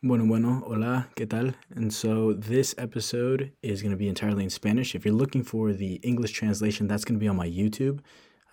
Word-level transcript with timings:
Bueno, 0.00 0.26
bueno, 0.26 0.62
hola, 0.64 1.08
¿qué 1.16 1.26
tal? 1.26 1.56
And 1.74 1.92
so 1.92 2.32
this 2.32 2.72
episode 2.78 3.50
is 3.62 3.82
going 3.82 3.90
to 3.90 3.96
be 3.96 4.06
entirely 4.06 4.44
in 4.44 4.50
Spanish. 4.50 4.94
If 4.94 5.04
you're 5.04 5.12
looking 5.12 5.42
for 5.42 5.72
the 5.72 5.94
English 6.04 6.30
translation, 6.30 6.86
that's 6.86 7.04
going 7.04 7.18
to 7.18 7.20
be 7.20 7.26
on 7.26 7.34
my 7.34 7.48
YouTube, 7.48 7.98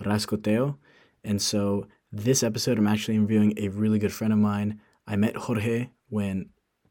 Rascoteo. 0.03 0.77
And 1.23 1.39
so 1.39 1.85
this 2.11 2.41
episode, 2.41 2.79
I'm 2.79 2.87
actually 2.87 3.13
interviewing 3.13 3.53
a 3.57 3.67
really 3.67 3.99
good 3.99 4.11
friend 4.11 4.33
of 4.33 4.39
mine. 4.39 4.81
I 5.05 5.17
met 5.17 5.35
Jorge 5.35 5.91
when 6.09 6.49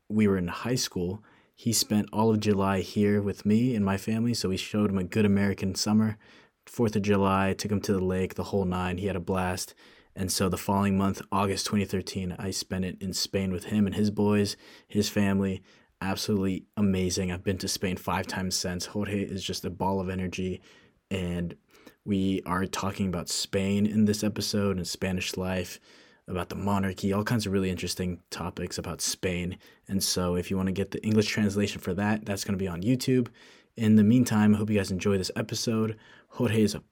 we 0.08 0.28
were 0.28 0.38
in 0.38 0.46
high 0.46 0.76
school. 0.76 1.24
He 1.56 1.72
spent 1.72 2.08
all 2.12 2.30
of 2.30 2.38
July 2.38 2.78
here 2.80 3.20
with 3.20 3.44
me 3.44 3.74
and 3.74 3.84
my 3.84 3.96
family, 3.96 4.34
so 4.34 4.50
we 4.50 4.56
showed 4.56 4.88
him 4.88 4.98
a 4.98 5.02
good 5.02 5.24
American 5.24 5.74
summer. 5.74 6.16
Fourth 6.66 6.94
of 6.94 7.02
July, 7.02 7.54
took 7.54 7.72
him 7.72 7.80
to 7.80 7.92
the 7.92 8.04
lake, 8.04 8.36
the 8.36 8.44
whole 8.44 8.66
nine. 8.66 8.98
He 8.98 9.08
had 9.08 9.16
a 9.16 9.20
blast. 9.20 9.74
And 10.16 10.30
so 10.30 10.48
the 10.48 10.56
following 10.56 10.96
month, 10.96 11.22
August 11.32 11.66
2013, 11.66 12.36
I 12.38 12.50
spent 12.50 12.84
it 12.84 12.96
in 13.00 13.12
Spain 13.12 13.52
with 13.52 13.64
him 13.64 13.86
and 13.86 13.94
his 13.94 14.10
boys, 14.10 14.56
his 14.86 15.08
family. 15.08 15.62
Absolutely 16.00 16.66
amazing. 16.76 17.32
I've 17.32 17.42
been 17.42 17.58
to 17.58 17.68
Spain 17.68 17.96
five 17.96 18.26
times 18.26 18.54
since. 18.54 18.86
Jorge 18.86 19.22
is 19.22 19.42
just 19.42 19.64
a 19.64 19.70
ball 19.70 20.00
of 20.00 20.08
energy. 20.08 20.60
And 21.10 21.56
we 22.04 22.42
are 22.46 22.66
talking 22.66 23.08
about 23.08 23.28
Spain 23.28 23.86
in 23.86 24.04
this 24.04 24.22
episode 24.22 24.76
and 24.76 24.86
Spanish 24.86 25.36
life, 25.36 25.80
about 26.28 26.48
the 26.48 26.54
monarchy, 26.54 27.12
all 27.12 27.24
kinds 27.24 27.46
of 27.46 27.52
really 27.52 27.70
interesting 27.70 28.20
topics 28.30 28.78
about 28.78 29.00
Spain. 29.00 29.58
And 29.88 30.02
so 30.02 30.36
if 30.36 30.50
you 30.50 30.56
want 30.56 30.68
to 30.68 30.72
get 30.72 30.90
the 30.90 31.04
English 31.04 31.26
translation 31.26 31.80
for 31.80 31.92
that, 31.94 32.24
that's 32.24 32.44
going 32.44 32.56
to 32.56 32.62
be 32.62 32.68
on 32.68 32.82
YouTube. 32.82 33.28
In 33.76 33.96
the 33.96 34.04
meantime, 34.04 34.54
I 34.54 34.58
hope 34.58 34.70
you 34.70 34.76
guys 34.76 34.90
enjoy 34.90 35.18
this 35.18 35.32
episode. 35.36 35.98
Jorge 36.28 36.62
is 36.62 36.74
a 36.74 36.82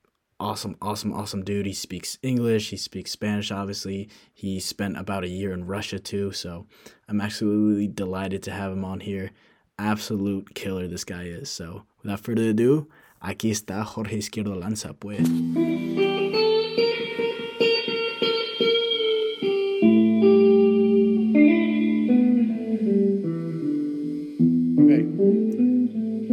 awesome, 0.42 0.77
awesome, 0.82 1.12
awesome 1.12 1.45
dude. 1.45 1.66
He 1.66 1.73
speaks 1.73 2.19
English, 2.23 2.70
he 2.70 2.77
speaks 2.77 3.12
Spanish, 3.12 3.52
obviously. 3.52 4.09
He 4.34 4.59
spent 4.59 4.98
about 4.98 5.23
a 5.23 5.28
year 5.28 5.52
in 5.52 5.66
Russia 5.66 6.01
too, 6.01 6.32
so 6.32 6.66
I'm 7.09 7.20
absolutely 7.20 7.87
delighted 7.87 8.42
to 8.45 8.51
have 8.51 8.73
him 8.73 8.84
on 8.84 9.01
here. 9.01 9.30
Absolute 9.78 10.55
killer 10.55 10.88
this 10.88 11.04
guy 11.04 11.24
is. 11.24 11.48
So 11.48 11.85
without 12.02 12.20
further 12.20 12.51
ado, 12.51 12.88
aquí 13.23 13.51
está 13.51 13.85
Jorge 13.85 14.16
Izquierdo 14.18 14.59
Lanza, 14.59 14.93
pues. 14.95 15.20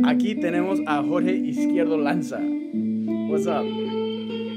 Aquí 0.04 0.36
tenemos 0.42 0.80
a 0.88 1.04
Jorge 1.04 1.36
Izquierdo 1.36 1.98
Lanza. 2.04 2.40
What's 3.30 3.46
up? 3.46 3.89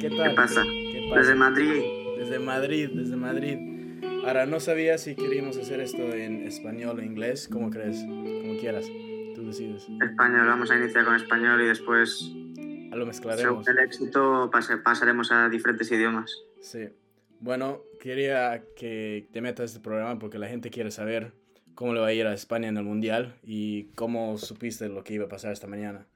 ¿Qué 0.02 0.10
tal? 0.10 0.30
¿Qué 0.30 0.34
pasa? 0.34 0.64
¿Qué 0.64 1.06
pasa? 1.08 1.20
Desde 1.20 1.34
Madrid. 1.36 1.82
Desde 2.18 2.38
Madrid, 2.40 2.90
desde 2.92 3.14
Madrid. 3.14 4.02
Ahora, 4.26 4.46
no 4.46 4.58
sabía 4.58 4.98
si 4.98 5.14
queríamos 5.14 5.56
hacer 5.56 5.78
esto 5.78 6.02
en 6.12 6.42
español 6.42 6.98
o 6.98 7.02
inglés. 7.02 7.48
¿Cómo 7.48 7.70
crees? 7.70 8.02
Como 8.02 8.58
quieras. 8.58 8.84
Tú 9.36 9.46
decides. 9.46 9.86
Español, 10.02 10.48
vamos 10.48 10.72
a 10.72 10.76
iniciar 10.76 11.04
con 11.04 11.14
español 11.14 11.60
y 11.60 11.66
después, 11.66 12.32
A 12.90 12.96
lo 12.96 13.06
mezclaremos. 13.06 13.64
según 13.64 13.78
el 13.78 13.84
éxito, 13.84 14.50
pasaremos 14.82 15.30
a 15.30 15.48
diferentes 15.48 15.92
idiomas. 15.92 16.36
Sí. 16.60 16.88
Bueno, 17.38 17.82
quería 18.00 18.64
que 18.74 19.28
te 19.32 19.40
metas 19.40 19.60
a 19.60 19.64
este 19.66 19.80
programa 19.80 20.18
porque 20.18 20.40
la 20.40 20.48
gente 20.48 20.70
quiere 20.70 20.90
saber 20.90 21.32
cómo 21.76 21.94
le 21.94 22.00
va 22.00 22.08
a 22.08 22.12
ir 22.12 22.26
a 22.26 22.34
España 22.34 22.66
en 22.66 22.76
el 22.76 22.82
Mundial 22.82 23.36
y 23.44 23.84
cómo 23.94 24.36
supiste 24.36 24.88
lo 24.88 25.04
que 25.04 25.14
iba 25.14 25.26
a 25.26 25.28
pasar 25.28 25.52
esta 25.52 25.68
mañana. 25.68 26.08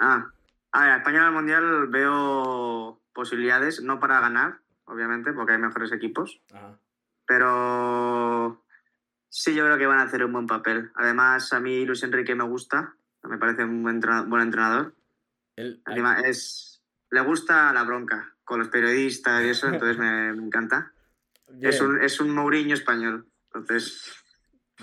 Ah, 0.00 0.32
a 0.72 0.84
ver, 0.84 0.98
España 0.98 1.20
en 1.20 1.26
el 1.26 1.32
Mundial 1.32 1.86
veo 1.86 3.03
posibilidades, 3.14 3.80
no 3.82 3.98
para 4.00 4.20
ganar, 4.20 4.58
obviamente, 4.84 5.32
porque 5.32 5.52
hay 5.52 5.58
mejores 5.58 5.92
equipos, 5.92 6.42
Ajá. 6.52 6.78
pero 7.26 8.62
sí 9.28 9.54
yo 9.54 9.64
creo 9.64 9.78
que 9.78 9.86
van 9.86 10.00
a 10.00 10.02
hacer 10.02 10.24
un 10.24 10.32
buen 10.32 10.46
papel. 10.46 10.90
Además, 10.94 11.52
a 11.52 11.60
mí 11.60 11.84
Luis 11.86 12.02
Enrique 12.02 12.34
me 12.34 12.44
gusta, 12.44 12.94
me 13.22 13.38
parece 13.38 13.64
un 13.64 13.82
buen, 13.82 13.96
entrena- 13.96 14.22
buen 14.28 14.42
entrenador. 14.42 14.94
El- 15.56 15.82
Encima, 15.86 16.20
es, 16.20 16.82
le 17.10 17.20
gusta 17.20 17.72
la 17.72 17.84
bronca 17.84 18.34
con 18.44 18.58
los 18.58 18.68
periodistas 18.68 19.42
y 19.42 19.48
eso, 19.48 19.68
entonces 19.68 19.96
me, 19.96 20.32
me 20.34 20.44
encanta. 20.46 20.92
bien, 21.48 21.72
Es 21.72 21.80
un, 21.80 22.02
es 22.02 22.20
un 22.20 22.30
Mourinho 22.34 22.74
español, 22.74 23.26
entonces... 23.46 24.12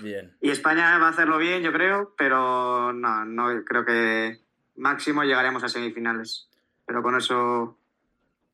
bien. 0.02 0.36
Y 0.40 0.50
España 0.50 0.98
va 0.98 1.06
a 1.08 1.10
hacerlo 1.10 1.38
bien, 1.38 1.62
yo 1.62 1.72
creo, 1.72 2.14
pero 2.18 2.92
no, 2.92 3.24
no 3.24 3.64
creo 3.64 3.84
que 3.84 4.40
máximo 4.76 5.22
llegaremos 5.22 5.62
a 5.62 5.68
semifinales. 5.68 6.48
Pero 6.86 7.02
con 7.02 7.14
eso 7.16 7.78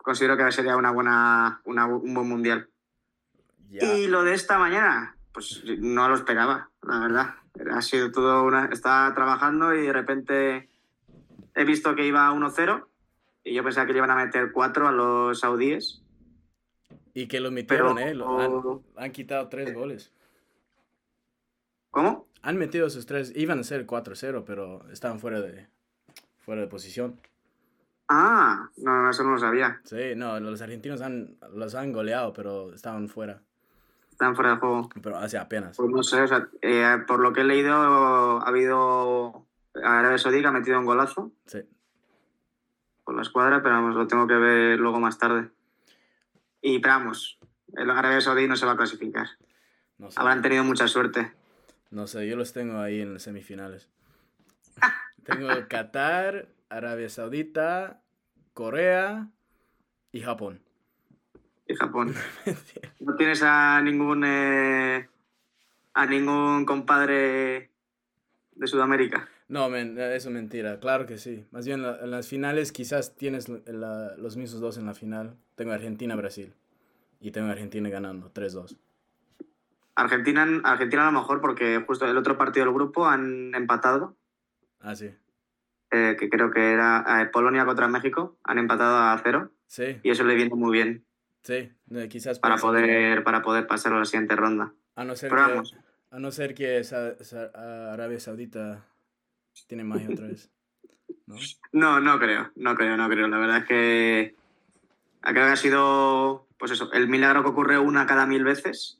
considero 0.09 0.39
que 0.39 0.51
sería 0.53 0.75
una 0.75 0.91
buena, 0.91 1.61
una- 1.67 1.87
un 1.87 2.15
buen 2.15 2.27
mundial. 2.27 2.71
Ya. 3.69 3.95
Y 3.95 4.07
lo 4.07 4.25
de 4.25 4.33
esta 4.33 4.59
mañana, 4.59 5.19
pues 5.35 5.63
no 5.67 6.09
lo 6.09 6.15
esperaba, 6.15 6.71
la 6.83 6.99
verdad. 7.01 7.35
Ha 7.71 7.83
sido 7.83 8.11
todo 8.11 8.45
una. 8.45 8.71
Estaba 8.73 9.13
trabajando 9.15 9.75
y 9.75 9.83
de 9.83 9.93
repente 9.93 10.71
he 11.55 11.65
visto 11.65 11.95
que 11.95 12.07
iba 12.07 12.33
1-0 12.33 12.89
y 13.45 13.53
yo 13.53 13.63
pensaba 13.63 13.87
que 13.87 13.93
le 13.93 13.99
iban 13.99 14.11
a 14.11 14.17
meter 14.25 14.51
4 14.51 14.89
a 14.89 14.93
los 14.93 15.41
saudíes. 15.41 16.01
Y 17.13 17.29
que 17.29 17.41
lo 17.41 17.51
metieron, 17.51 17.97
Pero- 17.97 18.09
¿eh? 18.09 18.15
Lo 18.15 18.81
han, 18.97 19.05
han 19.05 19.13
quitado 19.13 19.49
tres 19.49 19.75
goles. 19.75 20.11
¿Cómo? 21.91 22.27
Han 22.41 22.57
metido 22.57 22.89
sus 22.89 23.05
tres. 23.05 23.33
Iban 23.37 23.59
a 23.59 23.65
ser 23.65 23.85
4-0, 23.87 24.45
pero 24.47 24.89
estaban 24.91 25.19
fuera 25.21 25.43
de, 25.43 25.67
fuera 26.39 26.63
de 26.63 26.69
posición. 26.69 27.21
Ah, 28.09 28.71
no, 28.79 29.11
eso 29.11 29.23
no 29.23 29.33
lo 29.33 29.39
sabía. 29.39 29.81
Sí, 29.85 30.15
no, 30.17 30.41
los 30.41 30.61
argentinos 30.63 31.01
han, 31.03 31.37
los 31.55 31.75
han 31.75 31.93
goleado, 31.93 32.33
pero 32.33 32.73
estaban 32.73 33.09
fuera. 33.09 33.43
Están 34.11 34.35
fuera 34.35 34.53
de 34.53 34.57
juego. 34.57 34.89
Pero 35.03 35.17
hace 35.19 35.39
apenas. 35.39 35.77
Pues 35.77 35.91
no 35.91 36.03
sé, 36.03 36.23
o 36.23 36.27
sea, 36.27 36.49
eh, 36.63 36.97
por 37.07 37.21
lo 37.21 37.33
que 37.33 37.43
he 37.43 37.45
leído, 37.45 37.73
ha 37.75 38.49
habido. 38.49 39.47
Arabia 39.75 40.19
Saudí 40.19 40.41
que 40.41 40.47
ha 40.49 40.51
metido 40.53 40.79
un 40.81 40.87
golazo 40.87 41.31
Sí. 41.47 41.61
por 43.05 43.15
la 43.15 43.23
escuadra, 43.23 43.63
pero 43.63 43.77
vamos, 43.77 43.95
lo 43.95 44.09
tengo 44.09 44.27
que 44.27 44.35
ver 44.35 44.81
luego 44.81 44.99
más 44.99 45.19
tarde. 45.19 45.51
Y 46.61 46.81
pero 46.81 46.95
vamos, 46.95 47.39
el 47.77 47.89
Arabia 47.91 48.21
Saudí 48.21 48.49
no 48.49 48.57
se 48.57 48.67
va 48.67 48.73
a 48.73 48.77
clasificar. 48.77 49.29
No 49.99 50.11
sé. 50.11 50.19
Habrán 50.19 50.43
tenido 50.43 50.65
mucha 50.65 50.89
suerte. 50.89 51.33
No 51.91 52.07
sé, 52.09 52.27
yo 52.27 52.37
los 52.37 52.53
tengo 52.53 52.81
ahí 52.81 53.01
en 53.01 53.13
las 53.15 53.23
semifinales. 53.23 53.89
tengo 55.25 55.49
Qatar, 55.69 56.49
Arabia 56.69 57.09
Saudita, 57.09 58.03
Corea 58.55 59.29
y 60.12 60.21
Japón. 60.21 60.61
Y 61.67 61.75
Japón. 61.75 62.15
¿No 63.01 63.17
tienes 63.17 63.43
a 63.43 63.81
ningún 63.83 64.25
eh, 64.27 65.09
a 65.95 66.07
ningún 66.07 66.65
compadre 66.65 67.71
de 68.53 68.67
Sudamérica? 68.67 69.28
No, 69.49 69.69
men, 69.71 69.99
eso 69.99 70.28
es 70.28 70.34
mentira. 70.34 70.78
Claro 70.81 71.07
que 71.07 71.17
sí. 71.19 71.47
Más 71.53 71.67
bien 71.67 71.83
la- 71.83 71.99
en 72.01 72.11
las 72.11 72.28
finales 72.28 72.71
quizás 72.73 73.17
tienes 73.17 73.49
la- 73.49 74.15
los 74.17 74.37
mismos 74.37 74.61
dos 74.61 74.77
en 74.78 74.87
la 74.87 74.95
final. 74.95 75.37
Tengo 75.55 75.73
Argentina-Brasil. 75.73 76.55
Y 77.21 77.31
tengo 77.31 77.49
Argentina 77.51 77.89
ganando 77.89 78.31
3-2. 78.31 78.77
Argentina, 79.95 80.47
Argentina 80.65 81.09
a 81.09 81.11
lo 81.11 81.19
mejor 81.21 81.41
porque 81.41 81.83
justo 81.87 82.07
el 82.07 82.17
otro 82.17 82.39
partido 82.39 82.67
del 82.67 82.75
grupo 82.75 83.07
han 83.07 83.55
empatado, 83.55 84.17
Ah, 84.81 84.95
sí. 84.95 85.11
Eh, 85.91 86.16
que 86.19 86.28
creo 86.28 86.50
que 86.50 86.72
era 86.72 87.22
eh, 87.22 87.26
Polonia 87.26 87.65
contra 87.65 87.88
México, 87.88 88.38
han 88.44 88.59
empatado 88.59 88.97
a 88.97 89.19
cero 89.22 89.50
Sí, 89.66 89.99
y 90.03 90.10
eso 90.10 90.25
le 90.25 90.34
viene 90.34 90.54
muy 90.54 90.72
bien 90.72 91.04
sí. 91.43 91.71
eh, 91.91 92.09
Quizás 92.09 92.38
para 92.38 92.56
poder, 92.56 93.22
para 93.25 93.43
poder 93.43 93.66
pasar 93.66 93.93
a 93.93 93.98
la 93.98 94.04
siguiente 94.04 94.34
ronda. 94.37 94.72
A 94.97 95.04
no 95.04 95.15
ser 95.15 95.31
Pero 95.31 95.44
que, 95.47 95.53
vamos. 95.53 95.77
a 96.10 96.19
no 96.19 96.31
ser 96.31 96.54
que 96.54 96.82
Arabia 97.65 98.19
Saudita 98.21 98.84
tiene 99.66 99.84
magia 99.84 100.09
otra 100.10 100.27
vez. 100.27 100.50
¿No? 101.27 101.37
No, 101.72 102.00
no 102.00 102.19
creo, 102.19 102.50
no 102.56 102.75
creo, 102.75 102.97
no 102.97 103.09
creo. 103.09 103.28
La 103.28 103.38
verdad 103.38 103.59
es 103.59 103.65
que 103.66 104.34
creo 105.21 105.47
que 105.47 105.53
ha 105.53 105.56
sido, 105.56 106.47
pues 106.59 106.72
eso, 106.72 106.91
el 106.93 107.09
milagro 107.09 107.43
que 107.43 107.50
ocurre 107.50 107.78
una 107.78 108.06
cada 108.06 108.27
mil 108.27 108.44
veces. 108.44 108.98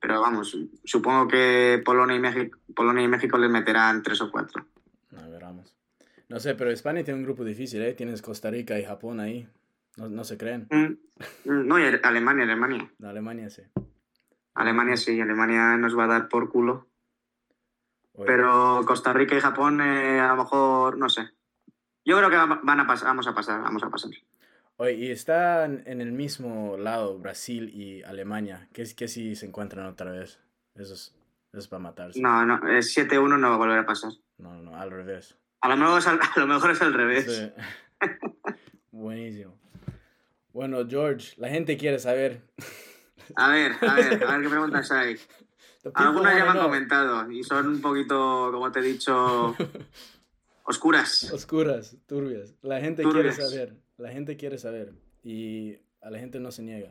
Pero 0.00 0.20
vamos, 0.20 0.56
supongo 0.84 1.26
que 1.26 1.82
Polonia 1.84 2.16
y 2.16 2.20
México, 2.20 2.58
Polonia 2.74 3.02
y 3.02 3.08
México 3.08 3.36
les 3.38 3.50
meterán 3.50 4.02
tres 4.04 4.20
o 4.20 4.30
cuatro. 4.30 4.64
A 5.20 5.26
ver, 5.26 5.42
vamos. 5.42 5.74
No 6.28 6.40
sé, 6.40 6.54
pero 6.54 6.70
España 6.70 7.04
tiene 7.04 7.18
un 7.20 7.24
grupo 7.24 7.44
difícil, 7.44 7.82
¿eh? 7.82 7.94
Tienes 7.94 8.20
Costa 8.22 8.50
Rica 8.50 8.78
y 8.78 8.84
Japón 8.84 9.20
ahí. 9.20 9.48
No, 9.96 10.08
no 10.08 10.24
se 10.24 10.36
creen. 10.36 10.66
Mm, 10.70 11.50
mm, 11.50 11.66
No, 11.66 11.78
y 11.78 11.84
Alemania, 11.84 12.44
Alemania. 12.44 12.92
Alemania 13.02 13.48
sí. 13.50 13.62
Alemania 14.54 14.96
sí, 14.96 15.20
Alemania 15.20 15.76
nos 15.76 15.96
va 15.96 16.04
a 16.04 16.08
dar 16.08 16.28
por 16.28 16.50
culo. 16.50 16.88
Oye, 18.14 18.26
Pero 18.26 18.82
Costa 18.86 19.12
Rica 19.12 19.36
y 19.36 19.40
Japón, 19.40 19.80
eh, 19.80 20.18
a 20.20 20.28
lo 20.28 20.36
mejor, 20.36 20.96
no 20.98 21.08
sé. 21.08 21.28
Yo 22.04 22.16
creo 22.18 22.30
que 22.30 22.36
va- 22.36 22.60
van 22.62 22.80
a 22.80 22.86
pasar, 22.86 23.08
vamos 23.08 23.26
a 23.26 23.34
pasar, 23.34 23.60
vamos 23.62 23.82
a 23.82 23.90
pasar. 23.90 24.10
Oye, 24.78 24.92
y 24.94 25.10
están 25.10 25.82
en 25.86 26.00
el 26.00 26.12
mismo 26.12 26.76
lado 26.76 27.18
Brasil 27.18 27.70
y 27.72 28.02
Alemania. 28.02 28.68
¿Qué, 28.72 28.84
qué 28.96 29.08
si 29.08 29.36
se 29.36 29.46
encuentran 29.46 29.86
otra 29.86 30.10
vez? 30.12 30.40
Eso 30.74 30.94
es, 30.94 31.14
eso 31.52 31.58
es 31.60 31.68
para 31.68 31.80
matarse. 31.82 32.20
No, 32.20 32.44
no, 32.44 32.56
eh, 32.68 32.82
7-1 32.82 33.38
no 33.38 33.48
va 33.50 33.54
a 33.54 33.58
volver 33.58 33.78
a 33.78 33.86
pasar. 33.86 34.12
No, 34.38 34.54
no, 34.62 34.76
al 34.76 34.90
revés. 34.90 35.36
A 35.60 35.68
lo 35.68 35.76
mejor 35.76 35.98
es 35.98 36.06
al, 36.06 36.20
a 36.36 36.40
lo 36.40 36.46
mejor 36.46 36.70
es 36.70 36.82
al 36.82 36.94
revés. 36.94 37.24
Sí. 37.26 37.52
Buenísimo. 38.90 39.58
Bueno, 40.52 40.86
George, 40.88 41.34
la 41.36 41.48
gente 41.48 41.76
quiere 41.76 41.98
saber. 41.98 42.40
A 43.34 43.50
ver, 43.50 43.72
a 43.80 43.94
ver, 43.94 44.24
a 44.24 44.32
ver 44.32 44.42
qué 44.42 44.48
preguntas 44.48 44.90
hay. 44.90 45.16
Algunas 45.94 46.36
ya 46.36 46.44
me 46.44 46.50
han 46.50 46.64
comentado 46.64 47.30
y 47.30 47.44
son 47.44 47.66
un 47.68 47.80
poquito, 47.80 48.50
como 48.52 48.72
te 48.72 48.80
he 48.80 48.82
dicho, 48.82 49.54
oscuras. 50.64 51.30
Oscuras, 51.32 51.96
turbias. 52.06 52.54
La 52.62 52.80
gente 52.80 53.04
quiere 53.04 53.32
saber, 53.32 53.76
la 53.96 54.10
gente 54.10 54.36
quiere 54.36 54.58
saber 54.58 54.94
y 55.22 55.76
a 56.00 56.10
la 56.10 56.18
gente 56.18 56.40
no 56.40 56.50
se 56.50 56.62
niega. 56.62 56.90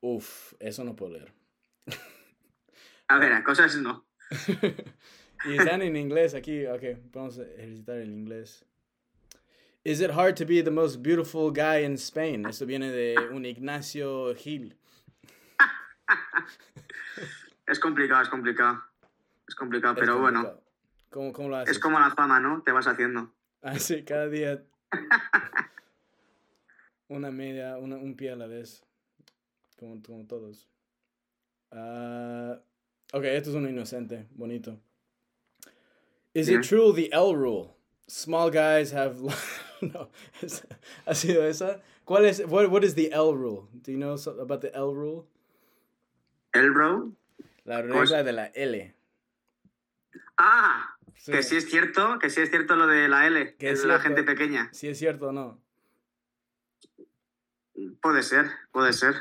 Uf, 0.00 0.54
eso 0.60 0.84
no 0.84 0.96
puedo 0.96 1.12
leer. 1.12 1.32
A 3.08 3.18
ver, 3.18 3.32
a 3.32 3.44
cosas 3.44 3.76
no. 3.76 4.06
Y 5.46 5.56
están 5.56 5.82
en 5.82 5.96
inglés 5.96 6.34
aquí. 6.34 6.66
Ok, 6.66 6.82
vamos 7.12 7.38
a 7.38 7.42
ejercitar 7.42 7.98
el 7.98 8.10
inglés. 8.10 8.64
Is 9.84 10.00
it 10.00 10.10
hard 10.10 10.36
to 10.36 10.44
be 10.44 10.62
the 10.62 10.70
most 10.70 11.02
beautiful 11.02 11.52
guy 11.52 11.84
in 11.84 11.94
Spain? 11.94 12.46
Esto 12.46 12.66
viene 12.66 12.90
de 12.90 13.14
un 13.30 13.44
Ignacio 13.44 14.34
Gil. 14.34 14.76
es 17.66 17.78
complicado, 17.78 18.22
es 18.22 18.28
complicado. 18.28 18.82
Es 19.46 19.54
complicado, 19.54 19.94
pero 19.94 20.18
bueno. 20.18 20.60
¿Cómo, 21.10 21.32
¿Cómo, 21.32 21.50
lo 21.50 21.56
haces? 21.58 21.76
Es 21.76 21.78
como 21.78 22.00
la 22.00 22.10
fama, 22.10 22.40
¿no? 22.40 22.62
Te 22.62 22.72
vas 22.72 22.88
haciendo. 22.88 23.32
Ah, 23.62 23.78
sí, 23.78 24.02
cada 24.02 24.28
día. 24.28 24.64
una 27.08 27.30
media, 27.30 27.78
una, 27.78 27.96
un 27.96 28.16
pie 28.16 28.32
a 28.32 28.36
la 28.36 28.48
vez. 28.48 28.84
Como, 29.78 30.02
como 30.02 30.26
todos. 30.26 30.68
Uh, 31.70 32.54
ok, 33.12 33.24
esto 33.24 33.50
es 33.50 33.56
un 33.56 33.68
inocente, 33.68 34.26
bonito. 34.32 34.80
Is 36.36 36.50
it 36.50 36.64
true 36.64 36.92
the 36.92 37.10
L 37.14 37.34
rule? 37.34 37.76
Small 38.06 38.50
guys 38.50 38.92
have. 38.92 39.22
no, 39.80 40.10
¿ha 41.06 41.14
sido 41.14 41.42
esa? 41.48 41.80
¿Cuál 42.04 42.26
es, 42.26 42.44
what, 42.46 42.70
what 42.70 42.84
is 42.84 42.94
the 42.94 43.10
L 43.10 43.34
rule? 43.34 43.68
Do 43.82 43.90
you 43.90 43.96
know 43.96 44.16
about 44.38 44.60
the 44.60 44.70
L 44.76 44.94
rule? 44.94 45.26
¿El 46.52 46.74
rule? 46.74 47.12
La 47.64 47.80
regla 47.80 48.22
de 48.22 48.32
la 48.32 48.46
L. 48.54 48.94
Ah, 50.36 50.96
que 51.24 51.42
sí 51.42 51.56
es 51.56 51.70
cierto, 51.70 52.18
que 52.18 52.28
sí 52.28 52.42
es 52.42 52.50
cierto 52.50 52.76
lo 52.76 52.86
de 52.86 53.08
la 53.08 53.26
L, 53.26 53.56
que 53.56 53.70
es 53.70 53.84
la 53.86 53.98
gente 53.98 54.22
pequeña. 54.22 54.68
Sí 54.72 54.88
es 54.88 54.98
cierto 54.98 55.28
o 55.28 55.32
no. 55.32 55.58
Puede 58.02 58.22
ser, 58.22 58.50
puede 58.72 58.92
ser. 58.92 59.14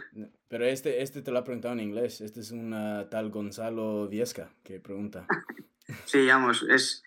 Pero 0.50 0.66
este, 0.66 1.02
este 1.02 1.22
te 1.22 1.32
lo 1.32 1.40
ha 1.40 1.44
preguntado 1.46 1.74
en 1.74 1.80
inglés. 1.80 2.20
Este 2.20 2.42
es 2.42 2.52
un 2.52 2.72
tal 3.10 3.30
Gonzalo 3.32 4.10
Viesca 4.10 4.50
que 4.64 4.82
pregunta. 4.82 5.26
sí, 6.06 6.28
vamos, 6.28 6.66
es... 6.70 7.04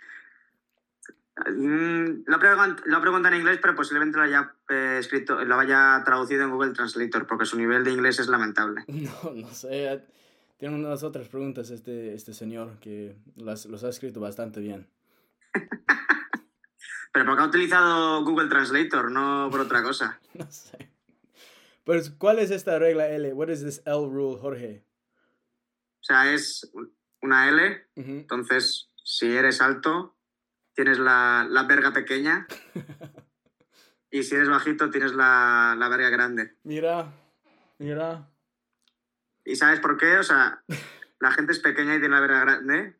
Lo, 1.46 2.38
lo 2.86 3.00
pregunta 3.00 3.28
en 3.28 3.36
inglés, 3.36 3.58
pero 3.62 3.76
posiblemente 3.76 4.18
lo 4.18 4.24
haya 4.24 4.52
eh, 4.70 4.96
escrito, 4.98 5.44
lo 5.44 5.58
haya 5.60 6.02
traducido 6.04 6.42
en 6.42 6.50
Google 6.50 6.72
Translator, 6.72 7.26
porque 7.28 7.46
su 7.46 7.56
nivel 7.56 7.84
de 7.84 7.92
inglés 7.92 8.18
es 8.18 8.28
lamentable. 8.28 8.84
No, 8.88 9.32
no 9.34 9.48
sé. 9.54 10.04
Tiene 10.56 10.74
unas 10.74 11.04
otras 11.04 11.28
preguntas 11.28 11.70
este, 11.70 12.14
este 12.14 12.34
señor 12.34 12.80
que 12.80 13.16
las, 13.36 13.66
los 13.66 13.84
ha 13.84 13.88
escrito 13.88 14.18
bastante 14.18 14.58
bien. 14.58 14.88
pero 17.12 17.24
porque 17.24 17.42
ha 17.42 17.46
utilizado 17.46 18.24
Google 18.24 18.48
Translator, 18.48 19.10
no 19.10 19.48
por 19.50 19.60
otra 19.60 19.84
cosa. 19.84 20.20
no 20.34 20.50
sé. 20.50 20.90
Pues, 21.84 22.10
¿cuál 22.10 22.38
es 22.38 22.50
esta 22.50 22.78
regla 22.78 23.08
L? 23.08 23.32
What 23.32 23.48
is 23.48 23.64
this 23.64 23.82
L 23.86 24.08
rule, 24.10 24.38
Jorge? 24.38 24.84
O 26.00 26.04
sea, 26.04 26.32
es 26.32 26.70
una 27.22 27.48
L, 27.48 27.86
entonces 27.96 28.88
si 29.04 29.34
eres 29.34 29.62
alto, 29.62 30.16
tienes 30.74 30.98
la, 30.98 31.46
la 31.48 31.62
verga 31.64 31.92
pequeña. 31.92 32.46
y 34.10 34.22
si 34.22 34.34
eres 34.34 34.48
bajito, 34.48 34.90
tienes 34.90 35.14
la, 35.14 35.74
la 35.78 35.88
verga 35.88 36.10
grande. 36.10 36.54
Mira, 36.62 37.10
mira. 37.78 38.28
¿Y 39.44 39.56
sabes 39.56 39.80
por 39.80 39.96
qué? 39.96 40.18
O 40.18 40.22
sea, 40.22 40.62
la 41.20 41.32
gente 41.32 41.52
es 41.52 41.58
pequeña 41.58 41.96
y 41.96 42.00
tiene 42.00 42.14
la 42.14 42.20
verga 42.20 42.40
grande. 42.40 42.96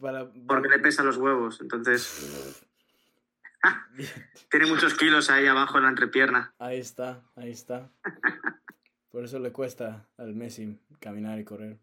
para, 0.00 0.30
Porque 0.46 0.68
le 0.68 0.78
pesan 0.78 1.06
los 1.06 1.16
huevos. 1.16 1.60
Entonces. 1.60 2.62
Tiene 4.50 4.66
muchos 4.66 4.94
kilos 4.94 5.28
ahí 5.30 5.46
abajo 5.46 5.78
en 5.78 5.84
la 5.84 5.88
entrepierna. 5.88 6.54
Ahí 6.58 6.78
está, 6.78 7.24
ahí 7.34 7.50
está. 7.50 7.90
Por 9.10 9.24
eso 9.24 9.40
le 9.40 9.50
cuesta 9.50 10.06
al 10.18 10.34
Messi 10.34 10.78
caminar 11.00 11.38
y 11.40 11.44
correr. 11.44 11.78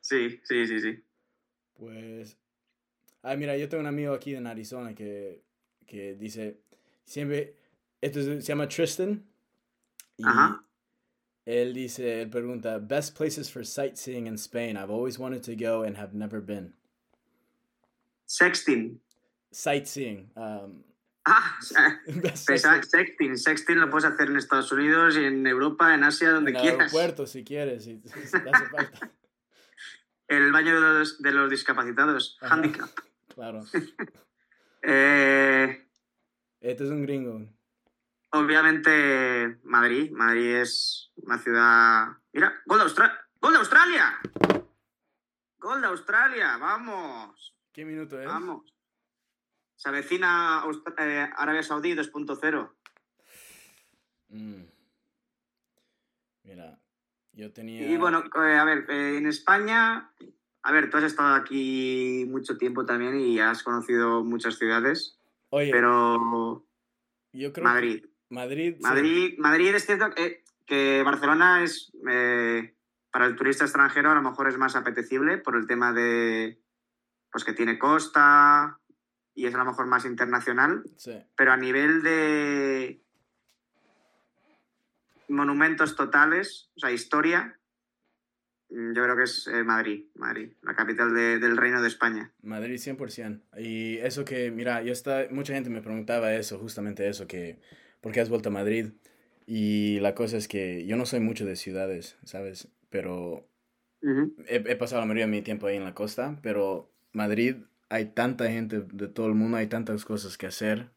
Sí, 0.00 0.40
sí, 0.44 0.66
sí, 0.66 0.80
sí. 0.80 1.04
Pues. 1.74 2.36
Ah, 3.22 3.36
mira, 3.36 3.56
yo 3.56 3.68
tengo 3.68 3.80
un 3.80 3.88
amigo 3.88 4.14
aquí 4.14 4.34
en 4.34 4.46
Arizona 4.46 4.94
que, 4.94 5.42
que 5.86 6.14
dice. 6.14 6.60
Siempre. 7.04 7.54
Esto 8.00 8.22
se 8.22 8.40
llama 8.40 8.68
Tristan. 8.68 9.24
Y 10.16 10.24
Ajá. 10.24 10.64
él 11.44 11.74
dice, 11.74 12.22
él 12.22 12.30
pregunta: 12.30 12.78
Best 12.78 13.16
places 13.16 13.50
for 13.50 13.64
sightseeing 13.64 14.26
in 14.26 14.34
Spain. 14.34 14.76
I've 14.76 14.90
always 14.90 15.18
wanted 15.18 15.42
to 15.44 15.56
go 15.56 15.82
and 15.82 15.96
have 15.96 16.14
never 16.14 16.40
been. 16.40 16.74
Sexting 18.26 19.00
sightseeing. 19.50 20.30
Um, 20.36 20.84
ah, 21.26 21.56
sexting. 21.62 23.36
Sexting 23.36 23.76
lo 23.76 23.90
puedes 23.90 24.04
hacer 24.04 24.28
en 24.28 24.36
Estados 24.36 24.70
Unidos 24.72 25.16
y 25.16 25.24
en 25.24 25.46
Europa, 25.46 25.94
en 25.94 26.04
Asia, 26.04 26.30
donde 26.30 26.52
quieras. 26.52 26.74
En 26.74 26.80
aeropuerto, 26.80 27.26
si 27.26 27.44
quieres, 27.44 27.84
si, 27.84 28.00
hace 28.04 28.38
falta. 28.38 29.10
El 30.28 30.52
baño 30.52 30.74
de 30.74 30.80
los, 30.80 31.22
de 31.22 31.32
los 31.32 31.50
discapacitados, 31.50 32.38
handicap. 32.40 32.90
Claro. 33.34 33.62
eh, 34.82 35.88
este 36.60 36.84
es 36.84 36.90
un 36.90 37.02
gringo. 37.02 37.46
Obviamente, 38.30 39.60
Madrid. 39.62 40.10
Madrid 40.10 40.56
es 40.56 41.12
una 41.16 41.38
ciudad. 41.38 42.08
Mira, 42.32 42.60
gol 42.66 42.78
de, 42.78 42.84
Australia. 42.84 43.18
¡Gol 43.40 43.52
de 43.52 43.58
Australia! 43.58 44.18
¡Gol 45.58 45.80
de 45.80 45.86
Australia! 45.86 46.56
¡Vamos! 46.56 47.56
¿Qué 47.72 47.84
minuto 47.84 48.20
es? 48.20 48.26
Vamos. 48.26 48.74
Se 49.76 49.88
avecina 49.88 50.64
eh, 50.98 51.30
Arabia 51.36 51.62
Saudí 51.62 51.94
2.0. 51.94 52.72
Mm. 54.30 54.64
Mira, 56.42 56.80
yo 57.38 57.52
tenía... 57.52 57.88
Y 57.88 57.96
bueno, 57.96 58.24
eh, 58.34 58.56
a 58.56 58.64
ver, 58.64 58.84
eh, 58.90 59.16
en 59.16 59.26
España, 59.26 60.10
a 60.62 60.72
ver, 60.72 60.90
tú 60.90 60.96
has 60.96 61.04
estado 61.04 61.36
aquí 61.36 62.26
mucho 62.28 62.58
tiempo 62.58 62.84
también 62.84 63.20
y 63.20 63.38
has 63.38 63.62
conocido 63.62 64.24
muchas 64.24 64.58
ciudades. 64.58 65.18
Oye, 65.50 65.70
pero 65.70 66.66
yo 67.32 67.52
creo 67.52 67.64
Madrid. 67.64 68.04
Madrid. 68.28 68.76
Madrid, 68.80 69.34
Madrid 69.38 69.74
es 69.74 69.86
cierto 69.86 70.10
que, 70.10 70.42
que 70.66 71.02
Barcelona 71.04 71.62
es, 71.62 71.92
para 73.12 73.26
el 73.26 73.36
turista 73.36 73.64
extranjero, 73.64 74.10
a 74.10 74.14
lo 74.16 74.22
mejor 74.22 74.48
es 74.48 74.58
más 74.58 74.74
apetecible 74.74 75.38
por 75.38 75.56
el 75.56 75.68
tema 75.68 75.92
de, 75.92 76.60
pues 77.30 77.44
que 77.44 77.52
tiene 77.52 77.78
costa, 77.78 78.80
y 79.38 79.46
es 79.46 79.54
a 79.54 79.58
lo 79.58 79.64
mejor 79.64 79.86
más 79.86 80.04
internacional. 80.04 80.82
Pero 81.36 81.52
a 81.52 81.56
nivel 81.56 82.02
de 82.02 83.00
monumentos 85.28 85.96
totales, 85.96 86.70
o 86.76 86.80
sea, 86.80 86.90
historia, 86.90 87.58
mm, 88.70 88.94
yo 88.94 89.02
creo 89.02 89.16
que 89.16 89.24
es 89.24 89.46
eh, 89.46 89.64
Madrid, 89.64 90.06
Madrid, 90.14 90.52
la 90.62 90.74
capital 90.74 91.14
del 91.14 91.56
Reino 91.56 91.82
de 91.82 91.88
España. 91.88 92.32
Madrid 92.42 92.78
100%. 92.78 93.42
Y 93.58 93.98
eso 93.98 94.24
que, 94.24 94.50
mira, 94.50 94.82
yo 94.82 94.92
está, 94.92 95.26
mucha 95.30 95.54
gente 95.54 95.70
me 95.70 95.82
preguntaba 95.82 96.34
eso, 96.34 96.58
justamente 96.58 97.08
eso, 97.08 97.26
que, 97.26 97.60
¿por 98.00 98.12
qué 98.12 98.20
has 98.20 98.28
vuelto 98.28 98.48
a 98.48 98.52
Madrid? 98.52 98.92
Y 99.46 100.00
la 100.00 100.14
cosa 100.14 100.36
es 100.36 100.48
que 100.48 100.86
yo 100.86 100.96
no 100.96 101.06
soy 101.06 101.20
mucho 101.20 101.46
de 101.46 101.56
ciudades, 101.56 102.18
¿sabes? 102.24 102.68
Pero 102.90 103.48
he, 104.46 104.56
he, 104.56 104.76
pasado 104.76 105.00
la 105.00 105.06
mayoría 105.06 105.24
de 105.24 105.30
mi 105.30 105.42
tiempo 105.42 105.66
ahí 105.66 105.76
en 105.76 105.84
la 105.84 105.94
costa, 105.94 106.38
pero 106.42 106.92
Madrid 107.12 107.56
hay 107.88 108.06
tanta 108.06 108.50
gente 108.50 108.80
de 108.80 109.08
todo 109.08 109.26
el 109.26 109.34
mundo, 109.34 109.56
hay 109.56 109.66
tantas 109.66 110.04
cosas 110.04 110.36
que 110.36 110.46
hacer. 110.46 110.90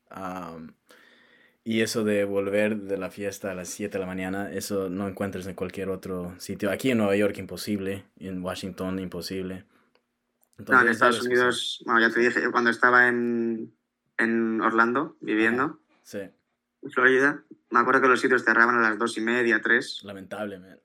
Y 1.64 1.82
eso 1.82 2.04
de 2.04 2.24
volver 2.26 2.78
de 2.78 2.98
la 2.98 3.12
fiesta 3.12 3.52
a 3.52 3.56
las 3.56 3.70
7 3.70 3.94
de 3.94 4.00
la 4.00 4.08
mañana, 4.08 4.52
eso 4.52 4.90
no 4.90 5.08
encuentras 5.08 5.46
en 5.48 5.56
cualquier 5.56 5.90
otro 5.90 6.34
sitio. 6.40 6.72
Aquí 6.72 6.92
en 6.92 6.98
Nueva 6.98 7.16
York 7.16 7.38
imposible, 7.38 8.06
en 8.18 8.44
Washington 8.44 9.00
imposible. 9.00 9.66
no, 10.58 10.82
en 10.82 10.88
Estados 10.88 11.22
Unidos, 11.24 11.84
bueno, 11.86 12.02
ya 12.02 12.14
te 12.14 12.20
dije, 12.20 12.50
cuando 12.52 12.70
estaba 12.70 13.08
en, 13.08 13.74
en 14.18 14.62
Orlando 14.62 15.18
viviendo, 15.22 15.80
sí. 16.04 16.20
en 16.20 16.92
Florida, 16.92 17.44
me 17.70 17.80
acuerdo 17.80 18.02
que 18.02 18.08
los 18.08 18.22
sitios 18.22 18.44
cerraban 18.44 18.78
a 18.78 18.90
las 18.90 18.98
2 18.98 19.18
y 19.18 19.22
media, 19.22 19.62
3. 19.62 20.02
Lamentable, 20.04 20.60
man. 20.60 20.80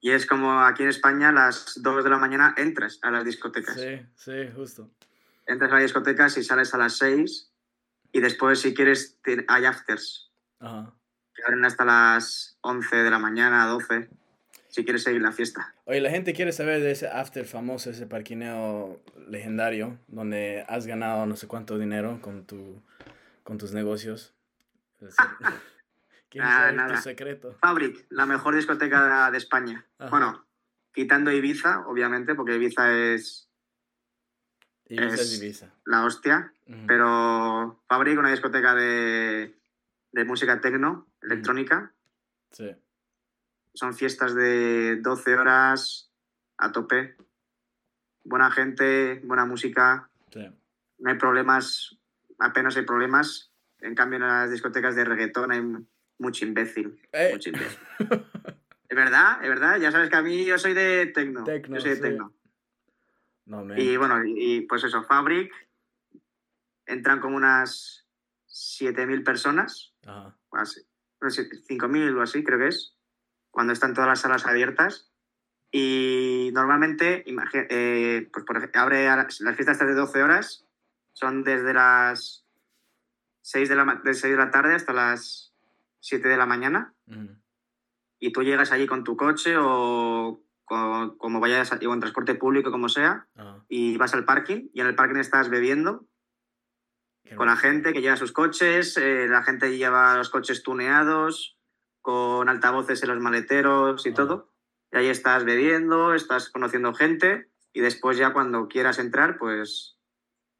Y 0.00 0.12
es 0.12 0.26
como 0.26 0.60
aquí 0.60 0.84
en 0.84 0.90
España, 0.90 1.30
a 1.30 1.32
las 1.32 1.82
2 1.82 2.04
de 2.04 2.10
la 2.10 2.18
mañana 2.18 2.54
entras 2.56 3.00
a 3.02 3.10
las 3.10 3.24
discotecas. 3.24 3.74
Sí, 3.74 4.00
sí, 4.14 4.48
justo 4.54 4.88
entras 5.48 5.72
a 5.72 5.76
la 5.76 5.80
discoteca 5.80 6.26
y 6.26 6.42
sales 6.42 6.72
a 6.74 6.78
las 6.78 6.98
6 6.98 7.50
y 8.12 8.20
después 8.20 8.60
si 8.60 8.74
quieres 8.74 9.18
hay 9.48 9.64
afters. 9.64 10.30
Que 10.60 11.42
abren 11.44 11.64
hasta 11.64 11.84
las 11.84 12.58
11 12.62 12.96
de 12.96 13.10
la 13.10 13.18
mañana, 13.18 13.66
12, 13.66 14.08
si 14.68 14.84
quieres 14.84 15.04
seguir 15.04 15.22
la 15.22 15.32
fiesta. 15.32 15.74
Oye, 15.84 16.00
la 16.00 16.10
gente 16.10 16.32
quiere 16.34 16.52
saber 16.52 16.80
de 16.80 16.90
ese 16.90 17.08
after 17.08 17.44
famoso, 17.44 17.90
ese 17.90 18.06
parquineo 18.06 19.00
legendario, 19.28 19.98
donde 20.08 20.64
has 20.68 20.86
ganado 20.86 21.26
no 21.26 21.36
sé 21.36 21.46
cuánto 21.46 21.78
dinero 21.78 22.18
con, 22.20 22.44
tu, 22.44 22.82
con 23.44 23.58
tus 23.58 23.72
negocios. 23.72 24.34
¿Quién 26.30 26.44
Nada, 26.44 26.60
sabe 26.60 26.72
nada. 26.76 26.94
tu 26.96 27.02
secreto? 27.02 27.56
Fabric, 27.60 28.06
la 28.10 28.26
mejor 28.26 28.54
discoteca 28.54 29.30
de 29.30 29.38
España. 29.38 29.86
Ajá. 29.98 30.10
Bueno, 30.10 30.46
quitando 30.92 31.32
Ibiza, 31.32 31.86
obviamente, 31.86 32.34
porque 32.34 32.56
Ibiza 32.56 32.92
es 32.92 33.47
Ibiza 34.88 35.14
es 35.14 35.20
Es- 35.20 35.42
Ibiza. 35.42 35.70
la 35.84 36.04
hostia. 36.04 36.52
Pero 36.86 37.80
Fabric, 37.88 38.18
una 38.18 38.30
discoteca 38.30 38.74
de, 38.74 39.54
de 40.12 40.24
música 40.24 40.60
tecno, 40.60 41.06
electrónica. 41.22 41.92
Sí. 42.50 42.74
Son 43.74 43.94
fiestas 43.94 44.34
de 44.34 44.96
12 45.00 45.34
horas 45.36 46.10
a 46.58 46.72
tope. 46.72 47.16
Buena 48.24 48.50
gente, 48.50 49.20
buena 49.24 49.46
música. 49.46 50.10
Sí. 50.32 50.46
No 50.98 51.10
hay 51.10 51.16
problemas, 51.16 51.96
apenas 52.38 52.76
hay 52.76 52.82
problemas. 52.84 53.50
En 53.80 53.94
cambio, 53.94 54.16
en 54.18 54.26
las 54.26 54.50
discotecas 54.50 54.94
de 54.96 55.04
reggaetón 55.04 55.52
hay 55.52 55.62
mucho 56.18 56.44
imbécil. 56.44 57.00
Eh. 57.12 57.30
Mucho 57.32 57.50
imbécil. 57.50 57.78
Es 58.88 58.96
verdad, 58.96 59.38
es 59.42 59.48
verdad. 59.48 59.76
Ya 59.78 59.92
sabes 59.92 60.10
que 60.10 60.16
a 60.16 60.22
mí 60.22 60.44
yo 60.44 60.58
soy 60.58 60.74
de 60.74 61.06
tecno. 61.14 61.44
Tecno, 61.44 61.76
yo 61.76 61.80
soy 61.80 61.90
de 61.90 61.96
sí. 61.96 62.02
tecno. 62.02 62.32
No. 63.48 63.64
Y 63.76 63.96
bueno, 63.96 64.22
y, 64.24 64.60
pues 64.62 64.84
eso, 64.84 65.02
Fabric. 65.02 65.52
Entran 66.86 67.20
como 67.20 67.36
unas 67.36 68.06
7.000 68.46 69.24
personas. 69.24 69.94
Ajá. 70.06 70.38
así, 70.52 70.80
no 71.20 71.30
sé, 71.30 71.48
5.000 71.48 72.16
o 72.16 72.22
así, 72.22 72.44
creo 72.44 72.58
que 72.58 72.68
es. 72.68 72.96
Cuando 73.50 73.72
están 73.72 73.94
todas 73.94 74.08
las 74.08 74.20
salas 74.20 74.46
abiertas. 74.46 75.10
Y 75.70 76.50
normalmente, 76.52 77.24
eh, 77.26 78.28
pues 78.32 78.44
por 78.44 78.56
ejemplo, 78.56 78.80
abre 78.80 79.06
las, 79.06 79.40
las 79.40 79.56
fiestas 79.56 79.76
estas 79.76 79.88
de 79.88 79.94
12 79.94 80.22
horas. 80.22 80.66
Son 81.12 81.42
desde 81.42 81.74
las 81.74 82.46
6 83.42 83.68
de 83.68 83.76
la, 83.76 84.00
de 84.04 84.14
6 84.14 84.30
de 84.30 84.38
la 84.38 84.50
tarde 84.50 84.74
hasta 84.74 84.92
las 84.92 85.54
7 86.00 86.28
de 86.28 86.36
la 86.36 86.46
mañana. 86.46 86.94
Ujú. 87.06 87.36
Y 88.18 88.32
tú 88.32 88.42
llegas 88.42 88.72
allí 88.72 88.86
con 88.86 89.04
tu 89.04 89.16
coche 89.16 89.56
o 89.58 90.42
como 90.68 91.40
vayas 91.40 91.72
o 91.72 91.94
en 91.94 92.00
transporte 92.00 92.34
público, 92.34 92.70
como 92.70 92.88
sea, 92.88 93.26
Ajá. 93.34 93.64
y 93.68 93.96
vas 93.96 94.14
al 94.14 94.24
parking. 94.24 94.68
Y 94.72 94.80
en 94.80 94.86
el 94.86 94.94
parking 94.94 95.16
estás 95.18 95.48
bebiendo 95.48 96.06
Qué 97.24 97.34
con 97.36 97.46
la 97.46 97.56
gente 97.56 97.92
que 97.92 98.00
lleva 98.00 98.16
sus 98.16 98.32
coches, 98.32 98.96
eh, 98.96 99.26
la 99.28 99.42
gente 99.42 99.76
lleva 99.76 100.16
los 100.16 100.30
coches 100.30 100.62
tuneados, 100.62 101.58
con 102.00 102.48
altavoces 102.48 103.02
en 103.02 103.08
los 103.10 103.20
maleteros 103.20 104.06
y 104.06 104.10
Ah. 104.10 104.14
todo. 104.14 104.52
Y 104.92 104.96
ahí 104.96 105.08
estás 105.08 105.44
bebiendo, 105.44 106.14
estás 106.14 106.48
conociendo 106.48 106.94
gente 106.94 107.50
y 107.74 107.80
después 107.80 108.16
ya 108.16 108.32
cuando 108.32 108.68
quieras 108.68 108.98
entrar, 108.98 109.36
pues, 109.38 109.98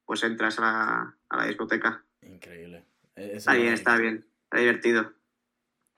pues 0.04 0.22
entras 0.24 0.58
a 0.58 0.62
la, 0.62 1.16
a 1.30 1.36
la 1.38 1.46
discoteca. 1.46 2.04
Increíble. 2.22 2.84
E- 3.16 3.28
eso 3.28 3.36
Está 3.36 3.54
bien, 3.54 3.72
está 3.72 3.96
bien, 3.96 4.26
está 4.44 4.58
divertido. 4.58 5.12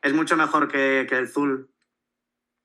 Es 0.02 0.12
mucho 0.14 0.36
mejor 0.36 0.68
que, 0.68 1.06
que 1.08 1.18
el 1.18 1.28
Zul. 1.28 1.69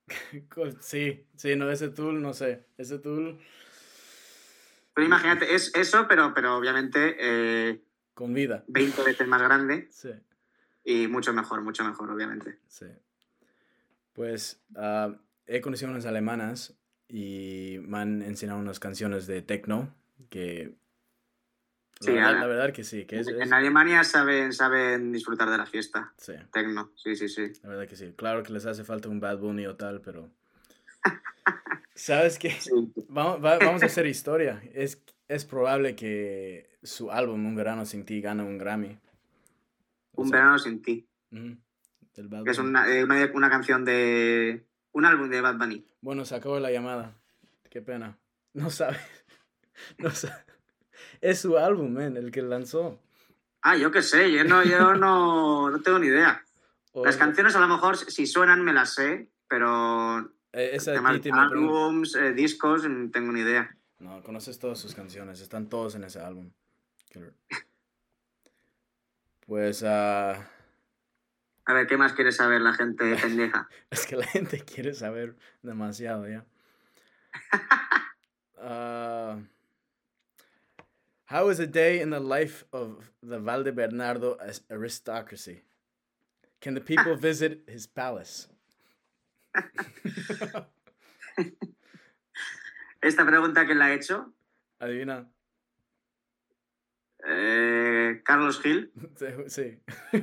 Sí, 0.80 1.26
sí, 1.36 1.56
no, 1.56 1.70
ese 1.70 1.88
tool, 1.88 2.20
no 2.22 2.32
sé. 2.32 2.64
Ese 2.78 2.98
tool 2.98 3.38
Pero 4.94 5.06
imagínate, 5.06 5.54
es 5.54 5.74
eso, 5.74 6.06
pero, 6.08 6.32
pero 6.34 6.56
obviamente 6.56 7.16
eh, 7.18 7.82
con 8.14 8.32
vida. 8.32 8.64
20 8.68 9.02
veces 9.02 9.26
más 9.28 9.42
grande 9.42 9.88
Sí, 9.90 10.10
y 10.84 11.08
mucho 11.08 11.32
mejor, 11.32 11.62
mucho 11.62 11.84
mejor, 11.84 12.10
obviamente. 12.10 12.58
sí. 12.68 12.86
Pues 14.12 14.62
ah, 14.76 15.14
he 15.46 15.60
conocido 15.60 15.90
unas 15.90 16.06
alemanas 16.06 16.74
y 17.08 17.78
me 17.82 17.98
han 17.98 18.22
enseñado 18.22 18.58
unas 18.58 18.80
canciones 18.80 19.26
de 19.26 19.42
techno 19.42 19.94
que... 20.30 20.74
La, 22.00 22.06
Sí, 22.06 22.12
verdad, 22.12 22.28
a- 22.36 22.40
la 22.40 22.46
verdad 22.46 22.72
que 22.72 22.84
sí, 22.84 23.04
que 23.06 23.18
es... 23.20 23.28
es- 23.28 23.40
En 23.40 23.52
Alemania 23.54 24.04
saben, 24.04 24.52
saben 24.52 25.12
disfrutar 25.12 25.48
de 25.50 25.56
la 25.58 25.66
fiesta. 25.66 26.12
sí, 26.18 26.34
Tecno, 26.52 26.92
sí, 26.96 27.16
sí, 27.16 27.28
sí. 27.28 27.52
la 27.62 27.70
verdad 27.70 27.88
que 27.88 27.96
sí. 27.96 28.12
Claro 28.16 28.42
que 28.42 28.52
les 28.52 28.66
hace 28.66 28.84
falta 28.84 29.08
un 29.08 29.18
Bad 29.20 29.38
Bunny 29.38 29.66
o 29.66 29.76
tal, 29.76 30.00
pero... 30.02 30.30
¿Sabes 31.94 32.38
qué? 32.38 32.50
Sí. 32.50 32.70
Vamos, 33.08 33.42
va- 33.42 33.58
vamos 33.58 33.82
a 33.82 33.86
hacer 33.86 34.06
historia. 34.06 34.62
Es, 34.74 35.02
es 35.28 35.44
probable 35.46 35.96
que 35.96 36.68
su 36.82 37.10
álbum 37.10 37.46
Un 37.46 37.54
Verano 37.56 37.86
Sin 37.86 38.04
Ti 38.04 38.20
gane 38.20 38.42
un 38.42 38.58
Grammy. 38.58 38.98
O 40.12 40.22
Un 40.22 40.28
sea, 40.28 40.38
verano 40.38 40.58
sin 40.58 40.82
ti. 40.82 41.06
es 42.46 42.58
una, 42.58 42.88
eh, 42.90 43.04
una, 43.04 43.30
una 43.34 43.50
canción 43.50 43.84
de. 43.84 44.66
Un 44.92 45.04
álbum 45.04 45.28
de 45.28 45.40
Bad 45.42 45.56
Bunny. 45.58 45.86
Bueno, 46.00 46.24
se 46.24 46.34
acabó 46.34 46.58
la 46.58 46.70
llamada. 46.70 47.14
Qué 47.70 47.82
pena. 47.82 48.18
No 48.54 48.70
sabe. 48.70 48.96
No 49.98 50.08
sabe. 50.10 50.42
Es 51.20 51.40
su 51.40 51.56
álbum, 51.58 51.92
man, 51.94 52.16
el 52.16 52.30
que 52.30 52.42
lanzó. 52.42 53.00
Ah, 53.62 53.76
yo 53.76 53.90
qué 53.90 54.02
sé, 54.02 54.30
yo 54.32 54.44
no, 54.44 54.62
yo 54.64 54.94
no, 54.94 55.70
no 55.70 55.80
tengo 55.82 55.98
ni 55.98 56.06
idea. 56.08 56.42
Las 56.94 57.16
canciones 57.16 57.54
a 57.56 57.60
lo 57.60 57.68
mejor 57.68 57.96
si 57.98 58.26
suenan 58.26 58.62
me 58.64 58.72
las 58.72 58.94
sé, 58.94 59.28
pero 59.48 60.20
eh, 60.52 60.70
esa 60.72 60.94
temas 60.94 61.18
pregunta- 61.20 61.42
álbums, 61.42 62.14
eh, 62.16 62.32
discos, 62.32 62.88
no 62.88 63.10
tengo 63.10 63.32
ni 63.32 63.40
idea. 63.40 63.76
No, 63.98 64.22
conoces 64.22 64.58
todas 64.58 64.78
sus 64.78 64.94
canciones. 64.94 65.40
Están 65.40 65.68
todos 65.68 65.94
en 65.94 66.04
ese 66.04 66.20
álbum. 66.20 66.50
Pues, 69.46 69.84
ah, 69.86 70.50
A 71.66 71.72
ver, 71.72 71.86
¿qué 71.86 71.96
más 71.96 72.12
quiere 72.14 72.32
saber 72.32 72.60
la 72.60 72.72
gente 72.74 73.14
pendeja? 73.22 73.68
es 73.90 74.06
que 74.06 74.16
la 74.16 74.26
gente 74.26 74.60
quiere 74.64 74.92
saber 74.94 75.36
demasiado 75.62 76.28
ya. 76.28 76.44
Ah, 78.58 79.38
how 81.26 81.48
is 81.50 81.58
a 81.60 81.66
day 81.66 82.00
in 82.00 82.10
the 82.10 82.20
life 82.20 82.64
of 82.72 83.10
the 83.22 83.38
Valde 83.38 83.74
Bernardo 83.74 84.36
as- 84.40 84.62
aristocracy? 84.70 85.62
Can 86.60 86.74
the 86.74 86.80
people 86.80 87.16
visit 87.16 87.62
his 87.68 87.86
palace? 87.86 88.48
Esta 93.00 93.24
pregunta 93.26 93.66
que 93.66 93.74
la 93.74 93.86
ha 93.86 93.92
hecho 93.94 94.32
Adivina. 94.80 95.28
eh, 97.26 98.20
Carlos 98.24 98.60
Gil, 98.60 98.92
Sí. 99.48 99.80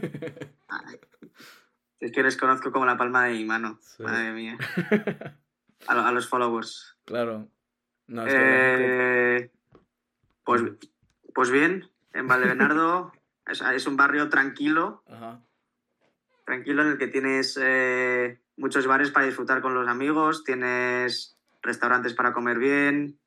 es 2.00 2.12
que 2.12 2.24
les 2.24 2.38
conozco 2.38 2.72
como 2.72 2.86
la 2.86 2.98
palma 2.98 3.26
de 3.26 3.34
mi 3.34 3.46
mano. 3.46 3.80
Sí. 3.82 4.04
Madre 4.04 4.32
mía. 4.34 4.58
A, 5.88 6.08
a 6.08 6.12
los 6.12 6.28
followers. 6.28 6.98
claro. 7.06 7.50
No, 8.08 8.26
Eh, 8.28 9.50
pues, 10.44 10.62
pues 11.34 11.50
bien, 11.52 11.90
en 12.14 12.28
Valdebernardo 12.28 13.12
es, 13.48 13.62
es 13.62 13.88
un 13.88 13.98
barrio 13.98 14.30
tranquilo, 14.30 15.04
Ajá. 15.08 15.42
tranquilo 16.46 16.82
en 16.84 16.90
el 16.90 16.98
que 16.98 17.08
tienes 17.08 17.58
eh, 17.62 18.40
muchos 18.58 18.86
bares 18.88 19.12
para 19.12 19.26
disfrutar 19.26 19.62
con 19.62 19.74
los 19.74 19.88
amigos, 19.88 20.44
tienes 20.44 21.38
restaurantes 21.62 22.14
para 22.14 22.34
comer 22.34 22.60
bien, 22.60 23.20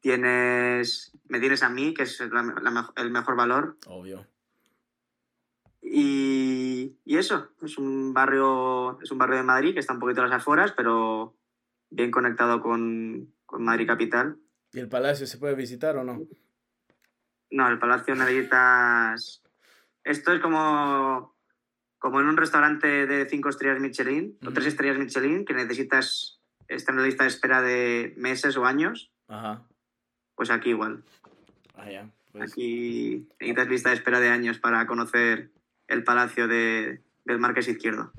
tienes, 0.00 1.12
me 1.28 1.40
tienes 1.40 1.62
a 1.62 1.68
mí, 1.70 1.94
que 1.94 2.02
es 2.02 2.20
la- 2.20 2.42
la 2.60 2.70
mejo- 2.70 2.92
el 2.96 3.10
mejor 3.10 3.36
valor, 3.36 3.78
Obvio. 3.86 4.26
y, 5.80 6.98
y 7.04 7.16
eso, 7.16 7.50
es 7.62 7.78
un 7.78 8.12
barrio, 8.12 9.00
es 9.00 9.10
un 9.10 9.18
barrio 9.18 9.36
de 9.36 9.42
Madrid 9.44 9.74
que 9.74 9.80
está 9.80 9.92
un 9.94 10.00
poquito 10.00 10.22
a 10.22 10.26
las 10.26 10.40
afueras, 10.42 10.72
pero 10.72 11.36
bien 11.90 12.10
conectado 12.10 12.60
con, 12.60 13.32
con 13.46 13.64
Madrid 13.64 13.86
capital. 13.86 14.36
¿Y 14.72 14.80
el 14.80 14.88
palacio 14.88 15.26
se 15.26 15.38
puede 15.38 15.54
visitar 15.54 15.96
o 15.96 16.04
no? 16.04 16.20
No, 17.54 17.68
el 17.68 17.78
Palacio 17.78 18.16
necesitas. 18.16 19.40
Esto 20.02 20.32
es 20.32 20.40
como, 20.42 21.36
como 22.00 22.20
en 22.20 22.26
un 22.26 22.36
restaurante 22.36 23.06
de 23.06 23.28
cinco 23.28 23.48
estrellas 23.48 23.80
Michelin 23.80 24.36
o 24.44 24.50
tres 24.50 24.66
estrellas 24.66 24.98
Michelin 24.98 25.44
que 25.44 25.54
necesitas 25.54 26.40
estar 26.66 26.92
en 26.92 27.00
la 27.00 27.06
lista 27.06 27.22
de 27.22 27.28
espera 27.28 27.62
de 27.62 28.12
meses 28.16 28.56
o 28.56 28.64
años. 28.64 29.12
Ajá. 29.28 29.62
Pues 30.34 30.50
aquí 30.50 30.70
igual. 30.70 31.04
Ah, 31.76 31.88
ya. 31.88 32.10
Pues, 32.32 32.50
Aquí 32.50 33.28
necesitas 33.38 33.68
lista 33.68 33.90
de 33.90 33.94
espera 33.94 34.18
de 34.18 34.30
años 34.30 34.58
para 34.58 34.84
conocer 34.88 35.52
el 35.86 36.02
Palacio 36.02 36.48
de, 36.48 37.04
del 37.24 37.38
Marqués 37.38 37.68
Izquierdo. 37.68 38.10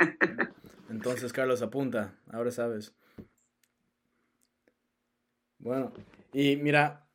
Entonces, 0.90 1.32
Carlos, 1.32 1.62
apunta. 1.62 2.14
Ahora 2.32 2.50
sabes. 2.50 2.92
Bueno, 5.58 5.92
y 6.32 6.56
mira, 6.56 7.06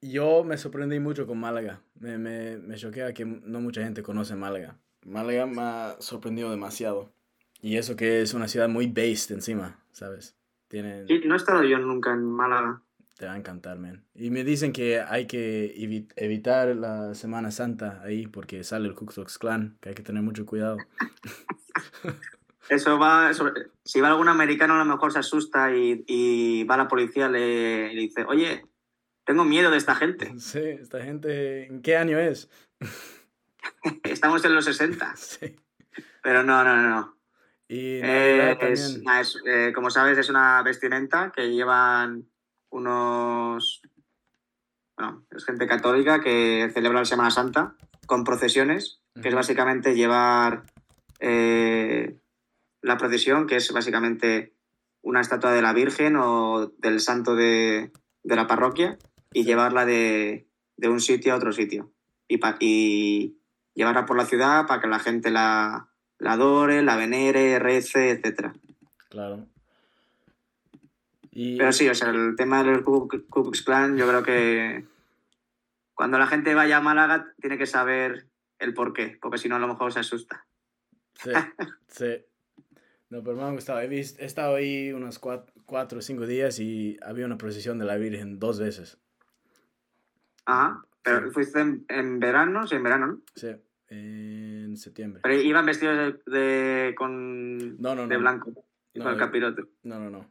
yo 0.00 0.44
me 0.44 0.56
sorprendí 0.58 1.00
mucho 1.00 1.26
con 1.26 1.38
Málaga. 1.38 1.80
Me, 1.98 2.18
me, 2.18 2.56
me 2.58 2.76
choquea 2.76 3.12
que 3.14 3.24
no 3.24 3.60
mucha 3.60 3.82
gente 3.82 4.02
conoce 4.02 4.34
Málaga. 4.36 4.76
Málaga 5.04 5.46
me 5.46 5.62
ha 5.62 5.96
sorprendido 6.00 6.50
demasiado. 6.50 7.12
Y 7.62 7.76
eso 7.76 7.96
que 7.96 8.22
es 8.22 8.34
una 8.34 8.48
ciudad 8.48 8.68
muy 8.68 8.86
based 8.86 9.32
encima, 9.34 9.78
¿sabes? 9.92 10.36
Tienen, 10.68 11.06
Sí, 11.08 11.20
no 11.24 11.34
he 11.34 11.36
estado 11.36 11.62
yo 11.62 11.78
nunca 11.78 12.12
en 12.12 12.24
Málaga. 12.24 12.82
te 13.16 13.26
va 13.26 13.32
a 13.32 13.36
encantar, 13.36 13.78
man. 13.78 14.04
Y 14.14 14.30
me 14.30 14.44
dicen 14.44 14.72
que 14.72 15.00
hay 15.00 15.26
que 15.26 15.74
evi- 15.78 16.12
evitar 16.16 16.74
la 16.76 17.14
Semana 17.14 17.50
Santa 17.50 18.02
ahí 18.02 18.26
porque 18.26 18.62
sale 18.64 18.88
el 18.88 18.94
Ku 18.94 19.06
Klux 19.06 19.38
Klan, 19.38 19.78
que 19.80 19.88
hay 19.90 19.94
que 19.94 20.02
tener 20.02 20.22
mucho 20.22 20.44
cuidado. 20.44 20.76
Eso 22.68 22.98
va. 22.98 23.30
eso- 23.30 23.52
si 23.84 24.00
va 24.00 24.08
algún 24.08 24.28
americano, 24.28 24.74
a 24.74 24.78
lo 24.78 24.84
mejor 24.84 25.12
se 25.12 25.20
asusta 25.20 25.74
y, 25.74 26.04
y 26.08 26.64
va 26.64 26.76
la 26.76 26.88
policía 26.88 27.28
le, 27.28 27.94
le 27.94 28.00
dice: 28.00 28.24
Oye, 28.24 28.64
tengo 29.26 29.44
miedo 29.44 29.70
de 29.70 29.76
esta 29.76 29.94
gente. 29.94 30.32
Sí, 30.38 30.60
esta 30.60 31.02
gente, 31.02 31.66
¿en 31.66 31.82
qué 31.82 31.96
año 31.96 32.18
es? 32.18 32.48
Estamos 34.04 34.44
en 34.44 34.54
los 34.54 34.64
60. 34.64 35.14
Sí. 35.16 35.56
Pero 36.22 36.42
no, 36.42 36.64
no, 36.64 36.76
no. 36.82 37.16
Y 37.68 38.00
Eh, 38.02 38.56
es- 38.60 39.00
es, 39.20 39.42
eh, 39.46 39.72
como 39.74 39.90
sabes, 39.90 40.16
es 40.18 40.28
una 40.30 40.62
vestimenta 40.62 41.32
que 41.34 41.50
llevan 41.52 42.28
unos. 42.70 43.82
Bueno, 44.96 45.26
es 45.30 45.44
gente 45.44 45.66
católica 45.66 46.20
que 46.20 46.70
celebra 46.72 47.00
la 47.00 47.04
Semana 47.04 47.30
Santa 47.30 47.74
con 48.06 48.24
procesiones, 48.24 49.00
que 49.20 49.28
es 49.28 49.34
básicamente 49.34 49.94
llevar 49.94 50.64
eh, 51.20 52.18
la 52.82 52.96
procesión, 52.96 53.46
que 53.46 53.56
es 53.56 53.72
básicamente 53.72 54.54
una 55.02 55.20
estatua 55.20 55.52
de 55.52 55.62
la 55.62 55.72
Virgen 55.72 56.16
o 56.16 56.72
del 56.78 57.00
santo 57.00 57.34
de, 57.34 57.92
de 58.22 58.36
la 58.36 58.46
parroquia, 58.46 58.96
y 59.36 59.42
Sí. 59.42 59.48
llevarla 59.48 59.84
de, 59.84 60.46
de 60.76 60.88
un 60.88 61.00
sitio 61.00 61.34
a 61.34 61.36
otro 61.36 61.52
sitio. 61.52 61.92
Y, 62.28 62.38
pa- 62.38 62.56
y 62.58 63.36
llevarla 63.74 64.06
por 64.06 64.16
la 64.16 64.24
ciudad 64.24 64.66
para 64.66 64.80
que 64.80 64.88
la 64.88 64.98
gente 64.98 65.30
la, 65.30 65.88
la 66.18 66.32
adore, 66.32 66.82
la 66.82 66.96
venere, 66.96 67.58
rece, 67.58 68.10
etcétera. 68.10 68.54
Claro. 69.10 69.46
Y 71.30 71.58
Pero 71.58 71.72
sí, 71.72 71.88
o 71.88 71.94
sea, 71.94 72.08
el 72.10 72.34
tema 72.36 72.64
del 72.64 72.82
Ku 72.82 73.08
Klux 73.08 73.62
Klan, 73.62 73.96
yo 73.98 74.08
creo 74.08 74.22
que 74.22 74.86
cuando 75.94 76.18
la 76.18 76.26
gente 76.26 76.54
vaya 76.54 76.78
a 76.78 76.80
Málaga 76.80 77.34
tiene 77.40 77.58
que 77.58 77.66
saber 77.66 78.26
el 78.58 78.72
por 78.72 78.92
qué, 78.94 79.18
porque 79.20 79.38
si 79.38 79.48
no 79.48 79.56
a 79.56 79.58
lo 79.58 79.68
mejor 79.68 79.92
se 79.92 80.00
asusta. 80.00 80.46
Sí, 81.22 81.30
sí. 81.88 82.24
No, 83.10 83.22
pero 83.22 83.36
me 83.36 83.42
ha 83.42 83.50
gustado. 83.50 83.80
He, 83.80 83.86
vis- 83.88 84.16
he 84.18 84.24
estado 84.24 84.56
ahí 84.56 84.92
unos 84.92 85.20
cuat- 85.20 85.52
cuatro 85.66 85.98
o 85.98 86.02
cinco 86.02 86.26
días 86.26 86.58
y 86.58 86.96
había 87.02 87.26
una 87.26 87.38
procesión 87.38 87.78
de 87.78 87.84
la 87.84 87.96
Virgen 87.96 88.38
dos 88.38 88.58
veces. 88.58 88.98
Ajá. 90.46 90.82
Pero 91.02 91.26
Sí. 91.28 91.34
fuiste 91.34 91.60
en, 91.60 91.84
en 91.88 92.18
verano, 92.18 92.66
sí, 92.66 92.74
en 92.74 92.82
verano, 92.82 93.06
¿no? 93.06 93.20
Sí, 93.36 93.48
en 93.88 94.76
septiembre. 94.76 95.20
Pero 95.22 95.34
iban 95.40 95.64
vestidos 95.66 96.18
de, 96.26 96.38
de- 96.38 96.94
con 96.96 97.80
No, 97.80 97.94
no, 97.94 98.08
de 98.08 98.14
no. 98.14 98.20
blanco, 98.20 98.50
No, 98.94 99.04
con 99.04 99.12
el 99.12 99.18
yo- 99.18 99.24
capirote. 99.24 99.62
No, 99.84 100.00
no, 100.00 100.10
no. 100.10 100.26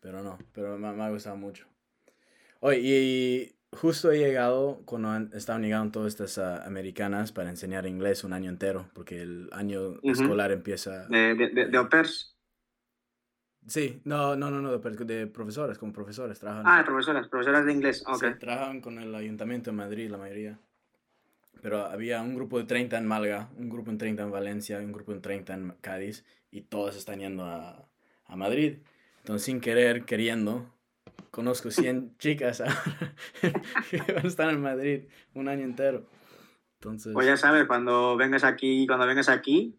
Pero 0.00 0.22
no, 0.22 0.38
pero 0.52 0.78
me, 0.78 0.92
me 0.92 1.02
ha 1.04 1.10
gustado 1.10 1.36
mucho. 1.36 1.66
Oye, 2.60 2.78
y 2.82 3.56
justo 3.76 4.10
he 4.12 4.18
llegado 4.18 4.82
cuando 4.84 5.08
han, 5.08 5.30
estaban 5.34 5.62
llegando 5.62 5.92
todas 5.92 6.12
estas 6.12 6.38
ah, 6.38 6.64
americanas 6.66 7.32
para 7.32 7.50
enseñar 7.50 7.86
inglés 7.86 8.24
un 8.24 8.32
año 8.32 8.50
entero, 8.50 8.88
porque 8.94 9.20
el 9.22 9.48
año 9.52 9.98
escolar 10.02 10.52
empieza... 10.52 11.06
De, 11.08 11.34
de, 11.34 11.48
de- 11.50 11.66
de 11.66 11.76
au 11.78 11.88
pairs. 11.88 12.33
Sí, 13.66 14.00
no, 14.04 14.36
no, 14.36 14.50
no, 14.50 14.60
no, 14.60 14.76
de, 14.76 15.04
de 15.04 15.26
profesores, 15.26 15.78
como 15.78 15.92
profesores, 15.92 16.38
trabajan. 16.38 16.64
Ah, 16.66 16.78
de 16.78 16.84
profesoras, 16.84 17.28
profesoras 17.28 17.64
de 17.64 17.72
inglés. 17.72 18.04
Ok. 18.06 18.16
Sí, 18.24 18.38
trabajan 18.38 18.80
con 18.80 18.98
el 18.98 19.14
Ayuntamiento 19.14 19.70
de 19.70 19.76
Madrid, 19.76 20.10
la 20.10 20.18
mayoría. 20.18 20.58
Pero 21.62 21.86
había 21.86 22.20
un 22.20 22.34
grupo 22.34 22.58
de 22.58 22.64
30 22.64 22.98
en 22.98 23.06
Málaga, 23.06 23.48
un 23.56 23.70
grupo 23.70 23.90
en 23.90 23.96
30 23.96 24.22
en 24.24 24.30
Valencia, 24.30 24.78
un 24.78 24.92
grupo 24.92 25.12
en 25.12 25.22
30 25.22 25.54
en 25.54 25.70
Cádiz, 25.80 26.24
y 26.50 26.60
todos 26.62 26.94
están 26.96 27.20
yendo 27.20 27.44
a, 27.46 27.88
a 28.26 28.36
Madrid. 28.36 28.78
Entonces, 29.20 29.46
sin 29.46 29.60
querer, 29.62 30.04
queriendo, 30.04 30.66
conozco 31.30 31.70
100 31.70 32.16
chicas 32.18 32.60
ahora 32.60 33.14
que 33.90 34.12
van 34.12 34.24
a 34.24 34.28
estar 34.28 34.50
en 34.50 34.60
Madrid 34.60 35.04
un 35.32 35.48
año 35.48 35.64
entero. 35.64 36.04
Entonces, 36.80 37.14
Pues 37.14 37.26
ya 37.26 37.38
sabes, 37.38 37.64
cuando 37.66 38.14
vengas 38.18 38.44
aquí, 38.44 38.86
cuando 38.86 39.06
vengas 39.06 39.30
aquí 39.30 39.78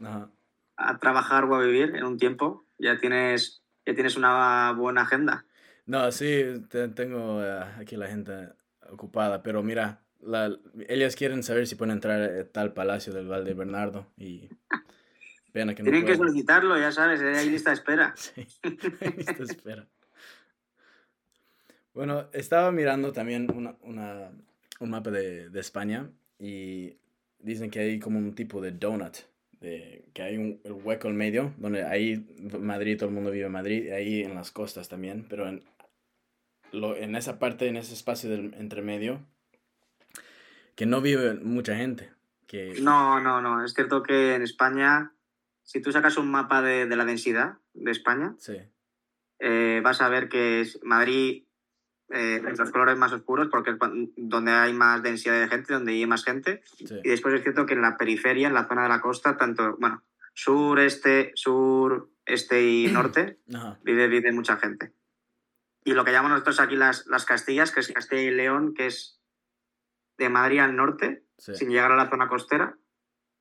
ajá. 0.00 0.30
a 0.76 0.98
trabajar 0.98 1.44
o 1.44 1.54
a 1.56 1.62
vivir 1.62 1.94
en 1.94 2.04
un 2.04 2.16
tiempo, 2.16 2.64
ya 2.78 2.98
tienes, 2.98 3.62
ya 3.86 3.94
tienes 3.94 4.16
una 4.16 4.72
buena 4.72 5.02
agenda. 5.02 5.44
No, 5.86 6.10
sí, 6.12 6.44
te- 6.68 6.88
tengo 6.88 7.42
eh, 7.44 7.60
aquí 7.78 7.96
la 7.96 8.08
gente 8.08 8.50
ocupada, 8.90 9.42
pero 9.42 9.62
mira, 9.62 10.02
la, 10.20 10.56
ellas 10.88 11.16
quieren 11.16 11.42
saber 11.42 11.66
si 11.66 11.76
pueden 11.76 11.92
entrar 11.94 12.20
a 12.22 12.44
tal 12.50 12.72
palacio 12.74 13.12
del 13.12 13.26
Valde 13.28 13.54
Bernardo 13.54 14.06
y 14.16 14.48
pena 15.52 15.74
que 15.74 15.82
no 15.82 15.90
Tienen 15.90 16.04
que 16.06 16.16
solicitarlo, 16.16 16.78
ya 16.78 16.92
sabes, 16.92 17.20
eh, 17.20 17.36
hay 17.36 17.50
lista 17.50 17.70
de 17.70 17.74
espera. 17.74 18.14
Sí, 18.16 18.46
esto 19.16 19.42
espera. 19.44 19.86
Bueno, 21.94 22.28
estaba 22.32 22.70
mirando 22.70 23.12
también 23.12 23.50
una, 23.54 23.76
una- 23.82 24.30
un 24.80 24.90
mapa 24.90 25.10
de, 25.10 25.50
de 25.50 25.60
España 25.60 26.10
y 26.38 26.96
dicen 27.38 27.70
que 27.70 27.80
hay 27.80 27.98
como 27.98 28.18
un 28.18 28.34
tipo 28.34 28.60
de 28.60 28.72
donut, 28.72 29.16
de, 29.60 30.04
que 30.14 30.22
hay 30.22 30.36
un 30.36 30.60
el 30.64 30.72
hueco 30.72 31.08
en 31.08 31.16
medio, 31.16 31.54
donde 31.58 31.84
ahí 31.84 32.26
Madrid, 32.60 32.96
todo 32.96 33.08
el 33.08 33.14
mundo 33.14 33.30
vive 33.30 33.46
en 33.46 33.52
Madrid, 33.52 33.84
y 33.84 33.90
ahí 33.90 34.22
en 34.22 34.34
las 34.34 34.50
costas 34.50 34.88
también, 34.88 35.26
pero 35.28 35.48
en, 35.48 35.64
lo, 36.72 36.96
en 36.96 37.16
esa 37.16 37.38
parte, 37.38 37.68
en 37.68 37.76
ese 37.76 37.94
espacio 37.94 38.30
del 38.30 38.54
entre 38.58 38.82
medio, 38.82 39.20
que 40.74 40.86
no 40.86 41.00
vive 41.00 41.34
mucha 41.34 41.76
gente. 41.76 42.12
Que, 42.46 42.76
No, 42.80 43.20
no, 43.20 43.42
no. 43.42 43.64
Es 43.64 43.74
cierto 43.74 44.02
que 44.02 44.34
en 44.34 44.42
España, 44.42 45.12
si 45.62 45.82
tú 45.82 45.92
sacas 45.92 46.16
un 46.16 46.30
mapa 46.30 46.62
de, 46.62 46.86
de 46.86 46.96
la 46.96 47.04
densidad 47.04 47.58
de 47.74 47.90
España, 47.90 48.34
Sí, 48.38 48.56
eh, 49.40 49.80
vas 49.82 50.00
a 50.00 50.08
ver 50.08 50.28
que 50.28 50.60
es 50.60 50.80
Madrid 50.82 51.44
eh, 52.10 52.40
los 52.56 52.70
colores 52.70 52.96
más 52.96 53.12
oscuros 53.12 53.48
porque 53.50 53.70
es 53.72 53.76
donde 54.16 54.50
hay 54.52 54.72
más 54.72 55.02
densidad 55.02 55.40
de 55.40 55.48
gente, 55.48 55.74
donde 55.74 55.92
hay 55.92 56.06
más 56.06 56.24
gente. 56.24 56.62
sí, 56.76 56.86
Y 57.04 57.08
después 57.10 57.34
es 57.34 57.42
cierto 57.42 57.66
que 57.66 57.74
en 57.74 57.82
la 57.82 57.96
periferia, 57.96 58.48
en 58.48 58.54
la 58.54 58.66
zona 58.66 58.84
de 58.84 58.88
la 58.88 59.00
costa, 59.00 59.36
tanto, 59.36 59.76
bueno, 59.78 60.02
sur, 60.32 60.80
este, 60.80 61.32
sur, 61.34 62.10
este 62.24 62.62
y 62.64 62.86
norte, 62.92 63.38
ajá, 63.54 63.78
vive, 63.82 64.08
vive 64.08 64.32
mucha 64.32 64.56
gente. 64.56 64.92
Y 65.84 65.92
lo 65.92 66.04
que 66.04 66.12
llamamos 66.12 66.32
nosotros 66.32 66.60
aquí 66.60 66.76
las, 66.76 67.06
las 67.06 67.24
Castillas, 67.24 67.72
que 67.72 67.80
es 67.80 67.92
Castilla 67.92 68.22
y 68.22 68.30
León, 68.30 68.74
que 68.74 68.86
es 68.86 69.20
de 70.18 70.28
Madrid 70.28 70.58
al 70.60 70.76
norte, 70.76 71.24
sí, 71.38 71.54
sin 71.54 71.70
llegar 71.70 71.92
a 71.92 71.96
la 71.96 72.10
zona 72.10 72.28
costera, 72.28 72.76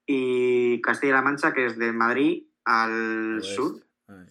y 0.06 0.80
Castilla-La 0.82 1.22
Mancha, 1.22 1.54
que 1.54 1.66
es 1.66 1.78
de 1.78 1.92
Madrid 1.92 2.46
al 2.64 3.36
oeste. 3.40 3.54
sur, 3.56 3.84
Ah, 4.08 4.24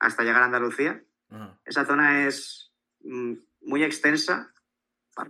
hasta 0.00 0.24
llegar 0.24 0.42
a 0.42 0.46
Andalucía. 0.46 1.04
Ajá, 1.30 1.60
Esa 1.64 1.84
zona 1.84 2.26
es 2.26 2.69
muy 3.02 3.84
extensa 3.84 4.52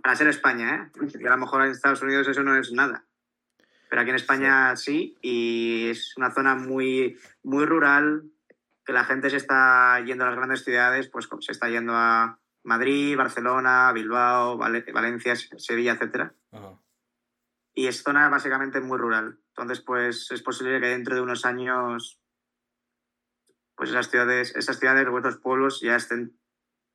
para 0.01 0.15
ser 0.15 0.27
España, 0.27 0.91
¿eh? 0.95 1.07
Y 1.19 1.25
a 1.25 1.31
lo 1.31 1.37
mejor 1.37 1.63
en 1.63 1.71
Estados 1.71 2.01
Unidos 2.01 2.27
eso 2.27 2.43
no 2.43 2.55
es 2.55 2.71
nada. 2.71 3.05
Pero 3.89 4.01
aquí 4.01 4.09
en 4.11 4.15
España 4.15 4.75
sí, 4.77 5.17
y 5.21 5.89
es 5.89 6.15
una 6.17 6.31
zona 6.31 6.55
muy, 6.55 7.17
muy 7.43 7.65
rural, 7.65 8.23
que 8.85 8.93
la 8.93 9.03
gente 9.03 9.29
se 9.29 9.37
está 9.37 9.99
yendo 10.05 10.23
a 10.23 10.27
las 10.27 10.37
grandes 10.37 10.63
ciudades, 10.63 11.07
pues 11.09 11.27
se 11.41 11.51
está 11.51 11.69
yendo 11.69 11.93
a 11.93 12.39
Madrid, 12.63 13.17
Barcelona, 13.17 13.91
Bilbao, 13.91 14.57
Vale- 14.57 14.85
Valencia, 14.93 15.35
Sevilla, 15.35 15.93
etcétera. 15.93 16.33
ajá. 16.51 16.77
Y 17.73 17.87
es 17.87 18.03
zona 18.03 18.27
básicamente 18.29 18.81
muy 18.81 18.97
rural. 18.97 19.39
Entonces, 19.49 19.79
pues 19.81 20.29
es 20.31 20.41
posible 20.41 20.79
que 20.81 20.87
dentro 20.87 21.15
de 21.15 21.21
unos 21.21 21.45
años, 21.45 22.19
pues 23.75 23.89
esas 23.91 24.09
ciudades, 24.09 24.53
esas 24.55 24.77
ciudades 24.77 25.07
o 25.07 25.17
estos 25.17 25.37
pueblos 25.37 25.79
ya 25.81 25.95
estén 25.95 26.37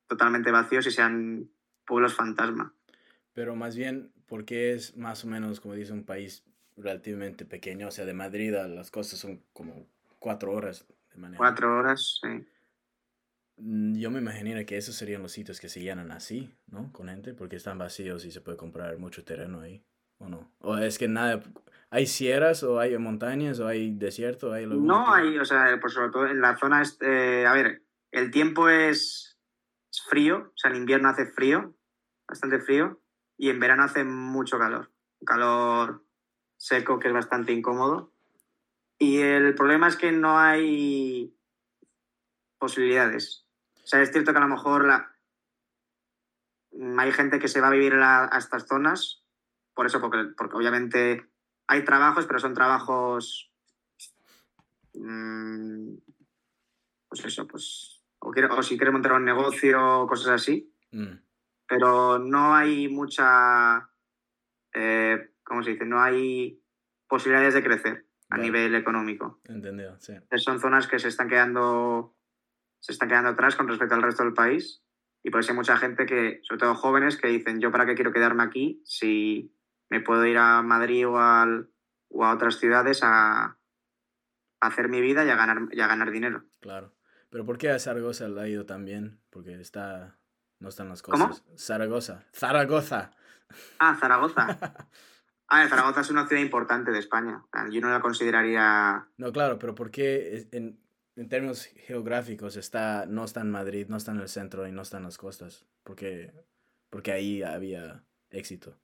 totalmente 0.06 0.50
vacíos 0.50 0.86
y 0.86 0.90
sean 0.90 1.50
pueblos 1.86 2.14
fantasma. 2.14 2.74
Pero 3.32 3.54
más 3.54 3.76
bien, 3.76 4.12
porque 4.26 4.72
es 4.72 4.96
más 4.96 5.24
o 5.24 5.28
menos, 5.28 5.60
como 5.60 5.74
dice, 5.74 5.92
un 5.92 6.04
país 6.04 6.44
relativamente 6.76 7.44
pequeño. 7.44 7.88
O 7.88 7.90
sea, 7.90 8.04
de 8.04 8.14
Madrid 8.14 8.54
a 8.54 8.68
las 8.68 8.90
costas 8.90 9.18
son 9.18 9.42
como 9.52 9.86
cuatro 10.18 10.52
horas 10.52 10.86
de 11.12 11.20
manera. 11.20 11.38
Cuatro 11.38 11.78
horas, 11.78 12.18
sí. 12.22 12.46
Mm, 13.56 13.94
Yo 13.96 14.10
me 14.10 14.18
imaginaría 14.18 14.64
que 14.64 14.76
esos 14.76 14.94
serían 14.94 15.22
los 15.22 15.32
sitios 15.32 15.60
que 15.60 15.68
se 15.68 15.80
llenan 15.80 16.12
así, 16.12 16.54
¿no? 16.66 16.92
Con 16.92 17.08
gente, 17.08 17.34
porque 17.34 17.56
están 17.56 17.78
vacíos 17.78 18.24
y 18.24 18.30
se 18.30 18.40
puede 18.40 18.56
comprar 18.56 18.98
mucho 18.98 19.24
terreno 19.24 19.60
ahí, 19.60 19.82
¿o 20.18 20.28
no? 20.28 20.50
O 20.60 20.76
es 20.76 20.98
que 20.98 21.08
nada, 21.08 21.40
hay 21.90 22.06
sierras 22.06 22.62
o 22.62 22.78
hay 22.78 22.96
montañas 22.98 23.58
o 23.60 23.66
hay 23.66 23.92
desierto, 23.92 24.52
hay 24.52 24.66
No 24.66 25.12
hay, 25.12 25.38
o 25.38 25.44
sea, 25.44 25.78
pues 25.80 25.94
sobre 25.94 26.10
todo 26.10 26.26
en 26.26 26.40
la 26.40 26.56
zona, 26.56 26.82
este, 26.82 27.46
a 27.46 27.52
ver, 27.54 27.82
el 28.10 28.30
tiempo 28.30 28.68
es, 28.68 29.35
es 29.90 30.02
frío, 30.08 30.50
o 30.54 30.56
sea, 30.56 30.70
en 30.70 30.76
invierno 30.76 31.08
hace 31.08 31.26
frío, 31.26 31.74
bastante 32.28 32.60
frío, 32.60 33.00
y 33.36 33.50
en 33.50 33.60
verano 33.60 33.84
hace 33.84 34.04
mucho 34.04 34.58
calor, 34.58 34.92
un 35.20 35.24
calor 35.26 36.04
seco 36.56 36.98
que 36.98 37.08
es 37.08 37.14
bastante 37.14 37.52
incómodo. 37.52 38.12
Y 38.98 39.18
el 39.20 39.54
problema 39.54 39.88
es 39.88 39.96
que 39.96 40.10
no 40.10 40.38
hay 40.38 41.36
posibilidades. 42.58 43.46
O 43.84 43.86
sea, 43.86 44.00
es 44.00 44.10
cierto 44.10 44.32
que 44.32 44.38
a 44.38 44.42
lo 44.42 44.48
mejor 44.48 44.86
la... 44.86 45.14
hay 46.98 47.12
gente 47.12 47.38
que 47.38 47.48
se 47.48 47.60
va 47.60 47.68
a 47.68 47.72
vivir 47.72 47.94
a, 47.94 48.30
estas 48.38 48.66
zonas, 48.66 49.22
por 49.74 49.86
eso, 49.86 50.00
porque, 50.00 50.32
porque 50.36 50.56
obviamente 50.56 51.30
hay 51.66 51.84
trabajos, 51.84 52.26
pero 52.26 52.38
son 52.38 52.54
trabajos 52.54 53.52
mm, 54.94 55.96
pues 57.08 57.24
eso, 57.24 57.46
pues. 57.46 57.95
O, 58.26 58.32
quiere- 58.32 58.48
o 58.50 58.60
si 58.62 58.76
quiere 58.76 58.90
montar 58.90 59.12
un 59.12 59.24
negocio 59.24 60.00
o 60.02 60.06
cosas 60.08 60.28
así. 60.42 60.74
Mm, 60.90 61.14
Pero 61.68 62.18
no 62.18 62.54
hay 62.56 62.88
mucha. 62.88 63.88
eh, 64.74 65.30
¿Cómo 65.44 65.62
se 65.62 65.70
dice? 65.70 65.84
No 65.84 66.00
hay 66.02 66.60
posibilidades 67.08 67.54
de 67.54 67.62
crecer 67.62 68.06
a 68.30 68.36
Vale. 68.36 68.42
nivel 68.42 68.74
económico. 68.74 69.40
entendido, 69.44 69.96
sí. 70.00 70.12
Entonces, 70.12 70.42
son 70.42 70.58
zonas 70.58 70.88
que 70.88 70.98
se 70.98 71.06
están 71.08 71.28
quedando. 71.28 72.16
Se 72.80 72.90
están 72.92 73.08
quedando 73.08 73.30
atrás 73.30 73.54
con 73.54 73.68
respecto 73.68 73.94
al 73.94 74.02
resto 74.02 74.24
del 74.24 74.34
país. 74.34 74.82
Y 75.22 75.30
por 75.30 75.40
eso 75.40 75.52
hay 75.52 75.56
mucha 75.56 75.76
gente 75.76 76.04
que, 76.04 76.40
sobre 76.42 76.58
todo 76.60 76.74
jóvenes, 76.74 77.16
que 77.16 77.28
dicen: 77.28 77.60
Yo, 77.60 77.70
¿para 77.70 77.86
qué 77.86 77.94
quiero 77.94 78.12
quedarme 78.12 78.42
aquí 78.42 78.82
si 78.84 79.54
me 79.88 80.00
puedo 80.00 80.26
ir 80.26 80.36
a 80.38 80.62
Madrid 80.62 81.06
o, 81.06 81.18
al, 81.18 81.70
o 82.08 82.24
a 82.24 82.34
otras 82.34 82.56
ciudades 82.58 83.02
a, 83.04 83.44
a 83.44 83.56
hacer 84.60 84.88
mi 84.88 85.00
vida 85.00 85.24
y 85.24 85.30
a 85.30 85.36
ganar, 85.36 85.68
y 85.70 85.80
a 85.80 85.86
ganar 85.86 86.10
dinero. 86.10 86.44
Claro. 86.60 86.92
Pero 87.36 87.44
¿por 87.44 87.58
qué 87.58 87.68
a 87.68 87.78
Zaragoza 87.78 88.28
le 88.28 88.40
ha 88.40 88.48
ido 88.48 88.64
tan 88.64 88.86
bien? 88.86 89.20
Porque 89.28 89.60
está... 89.60 90.16
No 90.58 90.70
están 90.70 90.88
las 90.88 91.02
¿Cómo? 91.02 91.28
cosas. 91.28 91.44
Zaragoza. 91.54 92.24
Zaragoza. 92.32 93.10
Ah, 93.78 93.94
Zaragoza. 94.00 94.58
A 95.48 95.58
ver, 95.58 95.68
Zaragoza 95.68 96.00
es 96.00 96.08
una 96.08 96.26
ciudad 96.26 96.40
importante 96.40 96.92
de 96.92 96.98
España. 96.98 97.44
Yo 97.70 97.82
no 97.82 97.90
la 97.90 98.00
consideraría... 98.00 99.06
No, 99.18 99.32
claro, 99.32 99.58
pero 99.58 99.74
¿por 99.74 99.90
qué 99.90 100.48
en, 100.50 100.80
en 101.14 101.28
términos 101.28 101.66
geográficos 101.84 102.56
está, 102.56 103.04
no 103.04 103.24
está 103.24 103.42
en 103.42 103.50
Madrid, 103.50 103.86
no 103.90 103.98
está 103.98 104.12
en 104.12 104.20
el 104.20 104.30
centro 104.30 104.66
y 104.66 104.72
no 104.72 104.80
está 104.80 104.96
en 104.96 105.02
las 105.02 105.18
costas? 105.18 105.66
Porque, 105.82 106.32
porque 106.88 107.12
ahí 107.12 107.42
había 107.42 108.02
éxito. 108.30 108.78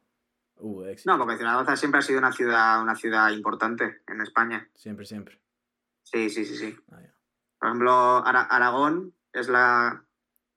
Hubo 0.56 0.84
éxito. 0.84 1.10
No, 1.10 1.18
porque 1.24 1.38
Zaragoza 1.38 1.74
siempre 1.76 2.00
ha 2.00 2.02
sido 2.02 2.18
una 2.18 2.32
ciudad, 2.32 2.82
una 2.82 2.96
ciudad 2.96 3.30
importante 3.30 4.02
en 4.06 4.20
España. 4.20 4.68
Siempre, 4.74 5.06
siempre. 5.06 5.40
Sí, 6.02 6.28
sí, 6.28 6.44
sí, 6.44 6.54
sí. 6.54 6.76
Ah. 6.90 7.00
Por 7.62 7.68
ejemplo, 7.68 8.26
Ara- 8.26 8.48
Aragón 8.50 9.14
es 9.32 9.48
la, 9.48 10.04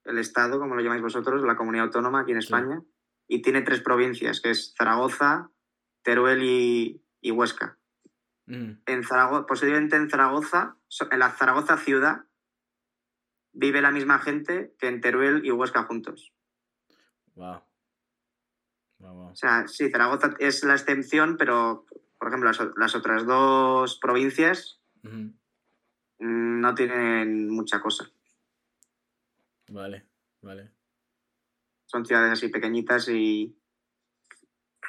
el 0.05 0.17
estado, 0.17 0.57
como 0.59 0.73
lo 0.73 0.81
llamáis 0.81 1.03
vosotros, 1.03 1.43
la 1.43 1.55
comunidad 1.55 1.85
autónoma 1.85 2.21
aquí 2.21 2.31
en 2.31 2.41
Sí. 2.41 2.47
España, 2.47 2.81
y 3.27 3.43
tiene 3.43 3.61
tres 3.61 3.79
provincias, 3.81 4.41
que 4.41 4.49
es 4.49 4.73
Zaragoza, 4.75 5.51
Teruel 6.01 6.41
y, 6.41 7.05
y 7.21 7.29
Huesca. 7.29 7.77
Mm, 8.47 8.71
En 8.87 9.03
Zaragoza, 9.03 9.45
posiblemente 9.45 9.95
en 9.97 10.09
Zaragoza, 10.09 10.77
en 11.11 11.19
la 11.19 11.29
Zaragoza 11.29 11.77
ciudad, 11.77 12.25
vive 13.53 13.83
la 13.83 13.91
misma 13.91 14.17
gente 14.17 14.73
que 14.79 14.87
en 14.87 14.99
Teruel 14.99 15.45
y 15.45 15.51
Huesca 15.51 15.83
juntos. 15.83 16.33
wow. 17.35 17.61
Wow, 18.97 19.13
wow. 19.13 19.31
O 19.31 19.35
sea, 19.35 19.67
sí, 19.67 19.91
Zaragoza 19.91 20.33
es 20.39 20.63
la 20.63 20.73
excepción, 20.73 21.37
pero, 21.37 21.85
por 22.17 22.29
ejemplo, 22.29 22.49
las, 22.77 22.95
otras 22.95 23.27
dos 23.27 23.99
provincias 23.99 24.81
no 26.19 26.75
tienen 26.75 27.49
mucha 27.49 27.79
cosa. 27.81 28.09
Vale, 29.69 30.05
vale. 30.41 30.71
son 31.85 32.05
ciudades 32.05 32.33
así 32.33 32.49
pequeñitas 32.49 33.07
y, 33.09 33.57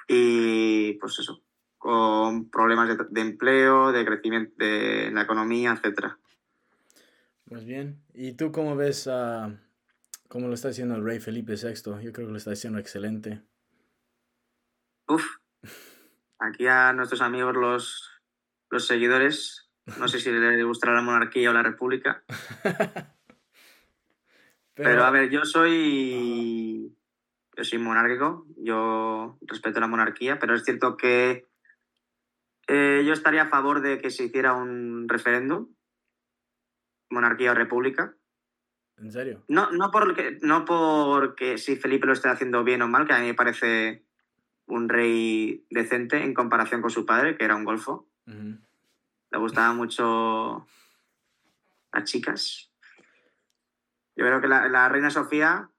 y 0.06 0.92
pues 0.94 1.18
eso, 1.18 1.42
con 1.78 2.50
problemas 2.50 2.88
de, 2.88 3.04
de 3.08 3.20
empleo, 3.20 3.92
de 3.92 4.04
crecimiento 4.04 4.54
de 4.58 5.10
la 5.12 5.22
economía, 5.22 5.72
etcétera. 5.72 6.18
Pues 7.48 7.64
bien. 7.64 8.02
¿Y 8.12 8.32
tú 8.32 8.50
cómo 8.50 8.76
ves 8.76 9.06
a 9.06 9.58
cómo 10.28 10.48
lo 10.48 10.54
está 10.54 10.68
haciendo 10.68 10.96
el 10.96 11.04
rey 11.04 11.20
Felipe 11.20 11.54
VI? 11.54 12.02
Yo 12.02 12.12
creo 12.12 12.26
que 12.26 12.32
lo 12.32 12.36
está 12.36 12.50
haciendo 12.52 12.78
excelente. 12.78 13.42
Uf, 15.08 15.24
aquí 16.40 16.66
a 16.66 16.92
nuestros 16.92 17.20
amigos 17.20 17.54
los, 17.54 18.10
los 18.70 18.86
seguidores, 18.86 19.65
no 19.98 20.08
sé 20.08 20.20
si 20.20 20.30
les 20.30 20.64
gustará 20.64 20.94
la 20.94 21.02
monarquía 21.02 21.50
o 21.50 21.52
la 21.52 21.62
república, 21.62 22.22
pero, 24.74 25.04
a 25.04 25.10
ver, 25.10 25.30
yo 25.30 25.44
soy, 25.44 26.94
yo 27.56 27.64
soy 27.64 27.78
monárquico, 27.78 28.46
yo 28.56 29.38
respeto 29.42 29.80
la 29.80 29.86
monarquía, 29.86 30.38
pero 30.38 30.54
es 30.54 30.64
cierto 30.64 30.96
que 30.96 31.46
eh, 32.68 33.04
yo 33.06 33.12
estaría 33.12 33.42
a 33.42 33.48
favor 33.48 33.80
de 33.80 33.98
que 33.98 34.10
se 34.10 34.24
hiciera 34.24 34.54
un 34.54 35.08
referéndum, 35.08 35.68
monarquía 37.10 37.52
o 37.52 37.54
república. 37.54 38.16
¿En 38.98 39.12
serio? 39.12 39.44
No, 39.48 39.70
no, 39.70 39.90
porque, 39.90 40.38
no 40.42 40.64
porque 40.64 41.58
si 41.58 41.76
Felipe 41.76 42.06
lo 42.06 42.12
esté 42.12 42.28
haciendo 42.28 42.64
bien 42.64 42.82
o 42.82 42.88
mal, 42.88 43.06
que 43.06 43.12
a 43.12 43.20
mí 43.20 43.26
me 43.26 43.34
parece 43.34 44.04
un 44.66 44.88
rey 44.88 45.64
decente 45.70 46.22
en 46.22 46.34
comparación 46.34 46.80
con 46.80 46.90
su 46.90 47.06
padre, 47.06 47.36
que 47.36 47.44
era 47.44 47.56
un 47.56 47.64
golfo. 47.64 48.08
Le 49.30 49.38
gustaban 49.38 49.76
mucho 49.76 50.66
las 51.92 52.04
chicas. 52.04 52.70
Yo 54.16 54.24
creo 54.24 54.40
que 54.40 54.48
la, 54.48 54.68
la 54.68 54.88
reina 54.88 55.10
Sofía 55.10 55.70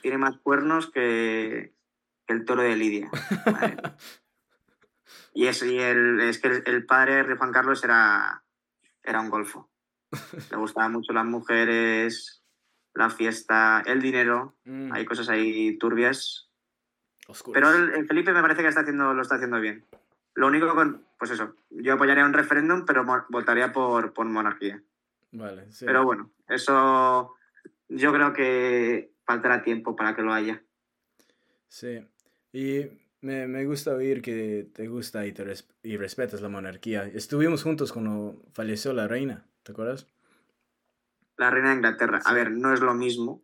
tiene 0.00 0.18
más 0.18 0.38
cuernos 0.38 0.90
que, 0.90 1.74
que 2.26 2.32
el 2.34 2.44
toro 2.44 2.62
de 2.62 2.76
Lidia. 2.76 3.10
Madre. 3.46 3.76
Y, 5.34 5.46
es, 5.46 5.62
y 5.62 5.78
el, 5.78 6.20
es 6.20 6.38
que 6.38 6.48
el, 6.48 6.62
el 6.66 6.84
padre 6.84 7.24
de 7.24 7.36
Juan 7.36 7.52
Carlos 7.52 7.82
era, 7.84 8.44
era 9.02 9.20
un 9.20 9.30
golfo. 9.30 9.70
Le 10.50 10.56
gustaban 10.58 10.92
mucho 10.92 11.14
las 11.14 11.24
mujeres, 11.24 12.42
la 12.92 13.08
fiesta, 13.08 13.82
el 13.86 14.02
dinero. 14.02 14.56
Mm, 14.64 14.92
Hay 14.92 15.06
cosas 15.06 15.30
ahí 15.30 15.78
turbias. 15.78 16.50
Pero 17.54 17.72
el, 17.72 17.94
el 17.94 18.06
Felipe 18.06 18.32
me 18.34 18.42
parece 18.42 18.60
que 18.60 18.68
está 18.68 18.82
haciendo, 18.82 19.14
lo 19.14 19.22
está 19.22 19.36
haciendo 19.36 19.58
bien. 19.58 19.86
Lo 20.34 20.46
único 20.46 20.74
con, 20.74 21.04
pues 21.18 21.30
eso, 21.30 21.54
yo 21.70 21.94
apoyaría 21.94 22.24
un 22.24 22.32
referéndum, 22.32 22.84
pero 22.86 23.04
votaría 23.28 23.72
por, 23.72 24.12
por 24.12 24.26
monarquía. 24.26 24.82
Vale, 25.32 25.70
sí. 25.72 25.84
Pero 25.86 26.04
bueno, 26.04 26.30
eso 26.48 27.34
yo 27.88 28.12
creo 28.12 28.32
que 28.32 29.12
faltará 29.26 29.62
tiempo 29.62 29.94
para 29.96 30.14
que 30.16 30.22
lo 30.22 30.32
haya. 30.32 30.62
Sí. 31.68 32.06
Y 32.52 32.86
me, 33.20 33.46
me 33.46 33.64
gusta 33.64 33.92
oír 33.94 34.20
que 34.22 34.68
te 34.74 34.88
gusta 34.88 35.26
y, 35.26 35.32
te 35.32 35.44
res- 35.44 35.68
y 35.82 35.96
respetas 35.96 36.40
la 36.40 36.48
monarquía. 36.48 37.04
Estuvimos 37.06 37.62
juntos 37.62 37.92
cuando 37.92 38.36
falleció 38.52 38.92
la 38.92 39.08
reina, 39.08 39.44
¿te 39.62 39.72
acuerdas? 39.72 40.06
La 41.36 41.50
reina 41.50 41.70
de 41.70 41.76
Inglaterra, 41.76 42.18
a 42.24 42.28
Sí. 42.28 42.34
ver, 42.34 42.50
no 42.52 42.72
es 42.72 42.80
lo 42.80 42.94
mismo, 42.94 43.42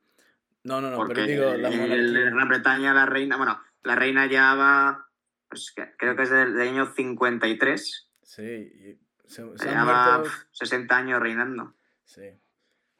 No, 0.64 0.80
no, 0.80 0.90
no, 0.90 0.96
porque 0.96 1.14
pero 1.14 1.26
digo 1.26 1.44
la 1.56 1.68
en 1.70 1.80
monarquía. 1.80 2.30
Gran 2.30 2.48
Bretaña 2.48 2.92
la 2.94 3.06
reina, 3.06 3.36
bueno, 3.36 3.60
la 3.82 3.94
reina 3.94 4.26
ya 4.26 4.54
va, 4.54 5.07
pues, 5.48 5.72
que- 5.74 5.94
creo 5.96 6.14
que 6.16 6.22
es 6.22 6.30
del, 6.30 6.54
del 6.54 6.68
año 6.68 6.86
53, 6.94 8.10
Sí, 8.22 8.42
y 8.42 8.98
se, 9.26 9.42
se 9.56 9.74
va 9.74 10.18
muerto. 10.18 10.30
60 10.52 10.96
años 10.96 11.20
reinando. 11.20 11.74
Sí. 12.04 12.22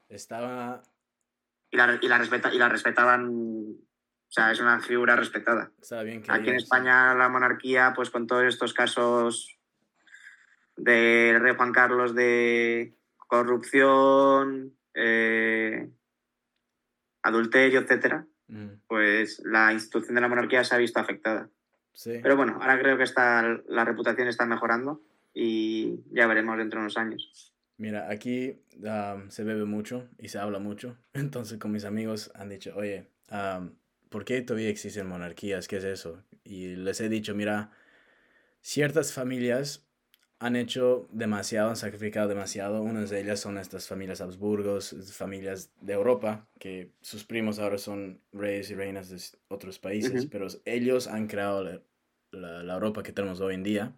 Estaba, 0.09 0.83
Y 1.71 1.77
la, 1.77 1.99
y 2.01 2.09
la, 2.09 2.19
respeta, 2.19 2.53
y 2.53 2.59
la 2.59 2.69
respetaban, 2.71 3.29
o 3.29 4.31
sea, 4.31 4.51
es 4.53 4.61
una 4.61 4.81
figura 4.81 5.17
respetada. 5.17 5.71
estaba 5.81 6.03
bien 6.03 6.23
Aquí 6.29 6.49
en. 6.51 6.57
España 6.57 7.15
la 7.15 7.29
monarquía, 7.29 7.93
pues 7.95 8.09
con 8.11 8.27
todos 8.27 8.45
estos 8.45 8.73
casos 8.73 9.59
del 10.77 11.41
rey 11.41 11.55
Juan 11.57 11.73
Carlos 11.73 12.15
de 12.15 12.97
corrupción, 13.19 14.75
eh, 14.95 15.91
adulterio, 17.23 17.81
etcétera, 17.81 18.27
Ujú, 18.49 18.81
pues 18.87 19.43
la 19.45 19.73
institución 19.75 20.15
de 20.15 20.21
la 20.23 20.29
monarquía 20.29 20.65
se 20.65 20.75
ha 20.75 20.79
visto 20.79 20.99
afectada. 21.01 21.51
Sí. 21.99 22.21
Pero 22.23 22.37
bueno, 22.37 22.59
ahora 22.61 22.79
creo 22.79 22.97
que 22.97 23.03
está, 23.03 23.43
la 23.67 23.85
reputación 23.85 24.29
está 24.29 24.47
mejorando 24.47 25.03
y 25.35 25.99
ya 26.13 26.29
veremos 26.29 26.57
dentro 26.57 26.79
de 26.79 26.85
unos 26.85 26.97
años. 26.97 27.53
Mira, 27.77 28.09
aquí 28.09 28.63
am, 28.89 29.33
se 29.33 29.43
bebe 29.43 29.65
mucho 29.65 30.09
y 30.17 30.29
se 30.29 30.39
habla 30.39 30.61
mucho. 30.61 30.97
Entonces 31.13 31.59
con 31.59 31.73
mis 31.73 31.85
amigos 31.85 32.31
han 32.37 32.51
dicho, 32.51 32.73
oye, 32.77 33.09
am, 33.31 33.75
¿por 34.11 34.25
qué 34.25 34.41
todavía 34.43 34.69
existen 34.69 35.09
monarquías? 35.09 35.67
¿Qué 35.67 35.79
es 35.79 35.85
eso? 35.85 36.23
Y 36.45 36.77
les 36.77 37.01
he 37.01 37.09
dicho, 37.09 37.35
mira, 37.35 37.73
ciertas 38.61 39.13
familias 39.13 39.85
han 40.39 40.55
hecho 40.55 41.09
demasiado, 41.11 41.71
han 41.71 41.77
sacrificado 41.77 42.29
demasiado. 42.29 42.81
Unas 42.81 43.11
de 43.11 43.23
ellas 43.23 43.41
son 43.41 43.59
estas 43.59 43.89
familias 43.89 44.21
Habsburgos, 44.21 44.95
familias 45.13 45.73
de 45.81 45.95
Europa, 45.95 46.47
que 46.61 46.93
sus 47.01 47.25
primos 47.25 47.59
ahora 47.59 47.77
son 47.77 48.21
reyes 48.33 48.71
y 48.71 48.77
reinas 48.77 49.09
de 49.09 49.21
otros 49.49 49.81
países, 49.81 50.13
Ujú. 50.13 50.31
pero 50.31 50.47
ellos 50.65 51.09
han 51.09 51.27
creado 51.27 51.65
la, 51.65 51.83
la- 52.33 52.63
la 52.63 52.75
Europa 52.75 53.03
que 53.03 53.13
tenemos 53.13 53.41
hoy 53.41 53.55
en 53.55 53.63
día 53.63 53.93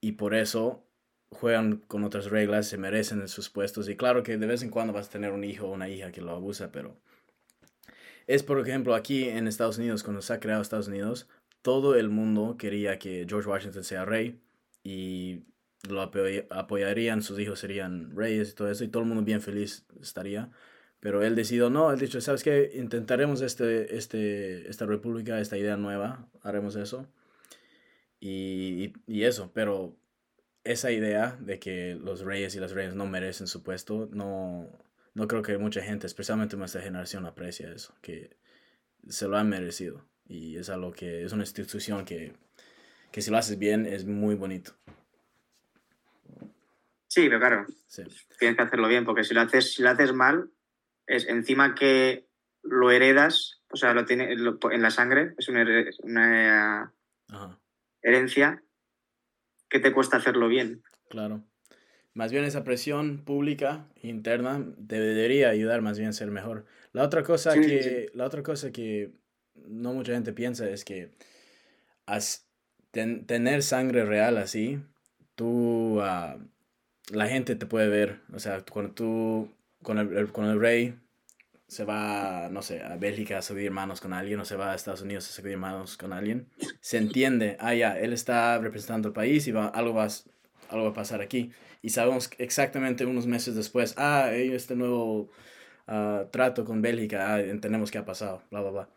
y 0.00 0.12
por 0.12 0.34
eso 0.34 0.84
juegan 1.30 1.76
con 1.86 2.04
otras 2.04 2.26
reglas, 2.26 2.66
se 2.66 2.78
merecen 2.78 3.26
sus 3.28 3.50
puestos 3.50 3.88
y 3.88 3.96
claro 3.96 4.22
que 4.22 4.36
de 4.36 4.46
vez 4.46 4.62
en 4.62 4.70
cuando 4.70 4.92
vas 4.92 5.08
a 5.08 5.10
tener 5.10 5.32
un 5.32 5.44
hijo 5.44 5.66
o 5.68 5.72
una 5.72 5.88
hija 5.88 6.10
que 6.12 6.20
lo 6.20 6.32
abusa, 6.32 6.72
pero 6.72 6.96
es 8.26 8.42
por 8.42 8.60
ejemplo 8.60 8.94
aquí 8.94 9.24
en 9.28 9.46
Estados 9.46 9.78
Unidos, 9.78 10.02
cuando 10.02 10.22
se 10.22 10.32
ha 10.32 10.40
creado 10.40 10.62
Estados 10.62 10.88
Unidos, 10.88 11.28
todo 11.62 11.94
el 11.96 12.08
mundo 12.08 12.56
quería 12.58 12.98
que 12.98 13.26
George 13.28 13.48
Washington 13.48 13.84
sea 13.84 14.04
rey 14.04 14.40
y 14.82 15.42
lo 15.88 16.02
apoy- 16.02 16.46
apoyarían, 16.50 17.22
sus 17.22 17.38
hijos 17.38 17.58
serían 17.58 18.14
reyes 18.16 18.50
y 18.50 18.54
todo 18.54 18.70
eso, 18.70 18.84
y 18.84 18.88
todo 18.88 19.02
el 19.02 19.08
mundo 19.08 19.24
bien 19.24 19.40
feliz 19.40 19.84
estaría. 20.00 20.50
Pero 21.00 21.22
él 21.22 21.34
decidió, 21.34 21.70
no, 21.70 21.90
él 21.92 21.98
dicho, 21.98 22.20
¿sabes 22.20 22.42
qué? 22.42 22.72
Intentaremos 22.74 23.40
este, 23.40 23.96
este, 23.96 24.68
esta 24.68 24.84
república, 24.86 25.40
esta 25.40 25.56
idea 25.56 25.76
nueva, 25.78 26.28
haremos 26.42 26.76
eso. 26.76 27.06
Y, 28.20 28.92
y, 29.06 29.24
eso, 29.24 29.50
pero 29.54 29.96
esa 30.62 30.92
idea 30.92 31.36
de 31.40 31.58
que 31.58 31.94
los 31.98 32.20
reyes 32.20 32.54
y 32.54 32.60
las 32.60 32.72
reinas 32.72 32.94
no 32.94 33.06
merecen 33.06 33.46
su 33.46 33.62
puesto, 33.62 34.08
no, 34.12 34.68
no 35.14 35.26
creo 35.26 35.42
que 35.42 35.56
mucha 35.56 35.80
gente, 35.82 36.06
especialmente 36.06 36.56
nuestra 36.56 36.82
generación, 36.82 37.24
aprecia 37.24 37.72
eso, 37.72 37.94
que 38.02 38.36
se 39.08 39.26
lo 39.26 39.38
han 39.38 39.48
merecido. 39.48 40.06
Y 40.26 40.58
es 40.58 40.68
algo 40.68 40.92
que 40.92 41.24
es 41.24 41.32
una 41.32 41.42
institución 41.44 42.04
que, 42.04 42.34
que 43.10 43.22
si 43.22 43.30
lo 43.30 43.38
haces 43.38 43.58
bien 43.58 43.86
es 43.86 44.04
muy 44.04 44.34
bonito. 44.34 44.72
Sí, 47.08 47.26
pero 47.26 47.40
claro, 47.40 47.66
Sí, 47.88 48.04
tienes 48.38 48.56
que 48.56 48.62
hacerlo 48.62 48.86
bien, 48.86 49.04
porque 49.04 49.24
si 49.24 49.34
lo 49.34 49.40
haces, 49.40 49.74
si 49.74 49.82
lo 49.82 49.88
haces 49.90 50.12
mal, 50.12 50.50
es 51.06 51.26
encima 51.26 51.74
que 51.74 52.28
lo 52.62 52.90
heredas, 52.92 53.62
o 53.72 53.76
sea, 53.76 53.94
lo 53.94 54.04
tiene 54.04 54.36
lo- 54.36 54.58
en 54.70 54.82
la 54.82 54.90
sangre, 54.90 55.34
es 55.36 55.48
una, 55.48 55.64
una, 56.02 56.94
ajá, 57.28 57.58
herencia 58.02 58.62
que 59.68 59.78
te 59.78 59.92
cuesta 59.92 60.16
hacerlo 60.16 60.48
bien. 60.48 60.82
Claro. 61.08 61.44
Más 62.12 62.32
bien 62.32 62.44
esa 62.44 62.64
presión 62.64 63.24
pública 63.24 63.86
interna 64.02 64.64
debería 64.76 65.48
ayudar 65.48 65.80
más 65.80 65.98
bien 65.98 66.10
a 66.10 66.12
ser 66.12 66.30
mejor. 66.30 66.66
La 66.92 67.04
otra 67.04 67.22
cosa 67.22 67.54
que 67.54 68.10
la 68.14 68.24
otra 68.24 68.42
cosa 68.42 68.72
que 68.72 69.12
no 69.54 69.92
mucha 69.92 70.12
gente 70.12 70.32
piensa 70.32 70.68
es 70.68 70.84
que 70.84 71.10
tener 72.92 73.62
sangre 73.62 74.04
real 74.04 74.38
así, 74.38 74.80
tú 75.36 76.00
ah, 76.02 76.38
la 77.12 77.28
gente 77.28 77.54
te 77.54 77.66
puede 77.66 77.88
ver, 77.88 78.20
o 78.32 78.40
sea, 78.40 78.64
cuando 78.70 78.92
tú 78.92 79.54
con 79.82 79.98
el, 79.98 80.32
con 80.32 80.46
el 80.46 80.60
rey 80.60 80.98
se 81.70 81.84
va, 81.84 82.48
no 82.50 82.62
sé, 82.62 82.82
a 82.82 82.96
Bélgica 82.96 83.38
a 83.38 83.42
subir 83.42 83.70
manos 83.70 84.00
con 84.00 84.12
alguien 84.12 84.40
o 84.40 84.44
se 84.44 84.56
va 84.56 84.72
a 84.72 84.74
Estados 84.74 85.02
Unidos 85.02 85.28
a 85.30 85.32
subir 85.32 85.56
manos 85.56 85.96
con 85.96 86.12
alguien, 86.12 86.48
se 86.80 86.98
entiende, 86.98 87.56
ah, 87.60 87.72
ya, 87.74 87.96
él 87.96 88.12
está 88.12 88.58
representando 88.58 89.06
el 89.06 89.14
país 89.14 89.46
y 89.46 89.52
va, 89.52 89.68
algo, 89.68 89.94
va, 89.94 90.08
algo 90.68 90.84
va 90.86 90.90
a 90.90 90.94
pasar 90.94 91.20
aquí. 91.20 91.52
Y 91.80 91.90
sabemos 91.90 92.28
exactamente 92.38 93.06
unos 93.06 93.28
meses 93.28 93.54
después, 93.54 93.94
ah, 93.98 94.32
este 94.32 94.74
nuevo 94.74 95.30
uh, 95.86 96.26
trato 96.32 96.64
con 96.64 96.82
Bélgica, 96.82 97.34
ah, 97.34 97.40
entendemos 97.40 97.92
qué 97.92 97.98
ha 97.98 98.04
pasado, 98.04 98.42
bla, 98.50 98.62
bla, 98.62 98.70
bla. 98.70 98.88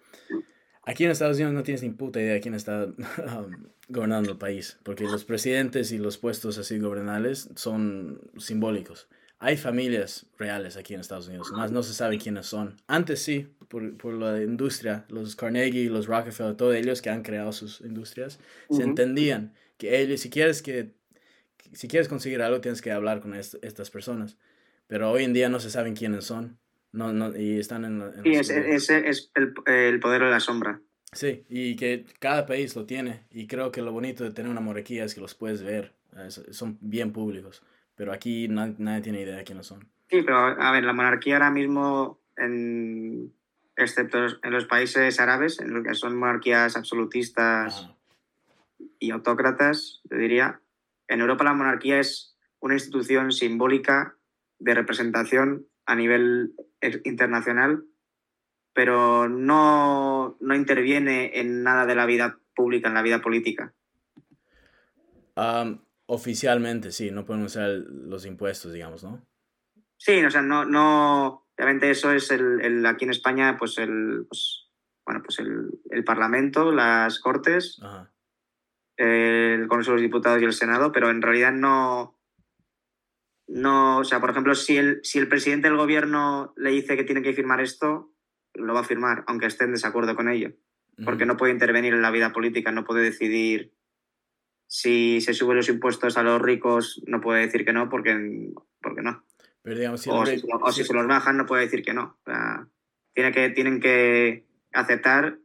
Aquí 0.83 1.05
en 1.05 1.11
Estados 1.11 1.37
Unidos 1.37 1.53
no 1.53 1.61
tienes 1.61 1.83
ni 1.83 1.91
puta 1.91 2.19
idea 2.19 2.33
de 2.33 2.41
quién 2.41 2.55
está 2.55 2.85
um, 2.87 3.67
gobernando 3.87 4.31
el 4.31 4.37
país, 4.39 4.79
porque 4.81 5.03
los 5.03 5.25
presidentes 5.25 5.91
y 5.91 5.99
los 5.99 6.17
puestos 6.17 6.57
así 6.57 6.79
gobernales 6.79 7.51
son 7.53 8.19
simbólicos. 8.39 9.07
Hay 9.43 9.57
familias 9.57 10.25
reales 10.39 10.77
aquí 10.77 10.93
en 10.93 11.01
Estados 11.01 11.27
Unidos, 11.27 11.51
más 11.51 11.69
no 11.69 11.83
se 11.83 11.93
sabe 11.93 12.17
quiénes 12.17 12.45
son. 12.45 12.77
Antes 12.87 13.21
sí, 13.21 13.53
por, 13.67 13.97
por 13.97 14.13
la 14.13 14.41
industria, 14.41 15.03
los 15.09 15.35
Carnegie, 15.35 15.89
los 15.89 16.07
Rockefeller, 16.07 16.55
todos 16.55 16.73
ellos 16.75 17.01
que 17.01 17.09
han 17.09 17.23
creado 17.23 17.51
sus 17.51 17.81
industrias, 17.81 18.39
se 18.69 18.83
entendían 18.83 19.53
que 19.77 19.99
ellos, 19.99 20.21
si 20.21 20.29
quieres 20.29 20.61
que, 20.61 20.93
si 21.73 21.89
quieres 21.89 22.07
conseguir 22.07 22.41
algo, 22.41 22.61
tienes 22.61 22.81
que 22.81 22.93
hablar 22.93 23.19
con 23.19 23.33
estas 23.33 23.89
personas. 23.89 24.37
Pero 24.87 25.11
hoy 25.11 25.25
en 25.25 25.33
día 25.33 25.49
no 25.49 25.59
se 25.59 25.69
saben 25.69 25.93
quiénes 25.93 26.23
son. 26.23 26.57
No, 26.93 27.11
no, 27.11 27.37
y 27.37 27.59
están 27.59 27.83
en, 27.83 28.01
en 28.01 28.25
y 28.25 28.35
ese, 28.35 28.73
ese 28.73 29.09
es 29.09 29.29
el, 29.35 29.53
el, 29.65 29.99
poder 29.99 30.23
de 30.23 30.29
la 30.29 30.39
sombra. 30.39 30.79
Sí, 31.11 31.43
y 31.49 31.75
que 31.75 32.05
cada 32.19 32.45
país 32.45 32.77
lo 32.77 32.85
tiene. 32.85 33.25
Y 33.29 33.47
creo 33.47 33.73
que 33.73 33.81
lo 33.81 33.91
bonito 33.91 34.23
de 34.23 34.31
tener 34.31 34.49
una 34.49 34.61
monarquía 34.61 35.03
es 35.03 35.13
que 35.13 35.19
los 35.19 35.35
puedes 35.35 35.63
ver. 35.63 35.91
son 36.51 36.77
bien 36.79 37.11
públicos 37.11 37.61
pero 37.95 38.13
aquí 38.13 38.47
nadie, 38.47 39.01
tiene 39.01 39.21
idea 39.21 39.37
de 39.37 39.43
quiénes 39.43 39.67
son. 39.67 39.89
Sí, 40.09 40.21
pero 40.21 40.37
a 40.37 40.71
ver, 40.71 40.83
la 40.83 40.93
monarquía 40.93 41.35
ahora 41.35 41.51
mismo, 41.51 42.21
en, 42.37 43.33
excepto 43.75 44.17
en 44.43 44.51
los 44.51 44.65
países 44.65 45.19
árabes, 45.19 45.59
en 45.59 45.73
los 45.73 45.83
que 45.83 45.95
son 45.95 46.17
monarquías 46.17 46.75
absolutistas 46.75 47.89
y 48.99 49.11
autócratas, 49.11 50.01
yo 50.09 50.17
diría, 50.17 50.61
en 51.07 51.21
Europa 51.21 51.43
la 51.43 51.53
monarquía 51.53 51.99
es 51.99 52.37
una 52.59 52.75
institución 52.75 53.31
simbólica 53.31 54.15
de 54.59 54.73
representación 54.73 55.67
a 55.85 55.95
nivel 55.95 56.53
internacional, 57.03 57.83
pero 58.73 59.27
no, 59.27 60.37
no 60.39 60.55
interviene 60.55 61.39
en 61.39 61.63
nada 61.63 61.85
de 61.85 61.95
la 61.95 62.05
vida 62.05 62.39
pública, 62.55 62.87
en 62.87 62.93
la 62.93 63.01
vida 63.01 63.21
política. 63.21 63.73
Oficialmente, 66.05 66.91
sí, 66.91 67.11
no 67.11 67.25
pueden 67.25 67.43
usar 67.43 67.69
los 67.69 68.25
impuestos, 68.25 68.73
digamos, 68.73 69.03
¿no? 69.03 69.25
Sí, 69.97 70.23
o 70.23 70.29
sea, 70.29 70.41
no, 70.41 70.65
no, 70.65 71.47
obviamente 71.57 71.89
eso 71.89 72.11
es 72.11 72.29
el, 72.31 72.59
el 72.61 72.85
aquí 72.85 73.05
en 73.05 73.11
España, 73.11 73.55
pues 73.57 73.77
el, 73.77 74.25
pues, 74.27 74.69
bueno, 75.05 75.21
pues 75.23 75.39
el, 75.39 75.69
el, 75.91 76.03
Parlamento, 76.03 76.73
las 76.73 77.19
Cortes, 77.19 77.79
el 78.97 79.67
Congreso 79.67 79.91
de 79.91 79.95
los 79.95 80.01
Diputados 80.01 80.41
y 80.41 80.45
el 80.45 80.53
Senado, 80.53 80.91
pero 80.91 81.09
en 81.09 81.21
realidad 81.21 81.53
no, 81.53 82.19
no, 83.47 83.99
o 83.99 84.03
sea, 84.03 84.19
por 84.19 84.29
ejemplo, 84.31 84.55
si 84.55 84.77
el, 84.77 84.99
si 85.03 85.19
el 85.19 85.27
presidente 85.29 85.67
del 85.67 85.77
gobierno 85.77 86.53
le 86.57 86.71
dice 86.71 86.97
que 86.97 87.03
tiene 87.03 87.21
que 87.21 87.33
firmar 87.33 87.61
esto, 87.61 88.13
lo 88.55 88.73
va 88.73 88.81
a 88.81 88.85
firmar, 88.85 89.23
aunque 89.27 89.45
esté 89.45 89.65
en 89.65 89.71
desacuerdo 89.71 90.15
con 90.15 90.29
ello, 90.29 90.53
porque 91.05 91.25
no 91.25 91.37
puede 91.37 91.53
intervenir 91.53 91.93
en 91.93 92.01
la 92.01 92.11
vida 92.11 92.33
política, 92.33 92.71
no 92.71 92.83
puede 92.83 93.03
decidir 93.03 93.73
si 94.73 95.21
se 95.21 95.35
suben 95.35 95.57
los 95.57 95.69
impuestos 95.69 96.17
a 96.17 96.23
los 96.23 96.41
ricos, 96.41 96.99
no 97.05 97.21
puede 97.21 97.41
decir 97.45 97.63
que 97.63 97.73
no 97.73 97.89
porque, 97.89 98.51
porque 98.81 99.03
no. 99.03 99.23
o, 99.91 100.71
si, 100.71 100.83
se 100.83 100.93
los 100.95 101.05
bajan, 101.05 101.37
no 101.37 101.45
puede 101.45 101.65
decir 101.65 101.83
que 101.83 101.93
no. 101.93 102.17
tiene 103.13 103.31
que, 103.31 103.51
tienen 103.51 103.79
que 103.79 104.47
aceptar 104.71 105.37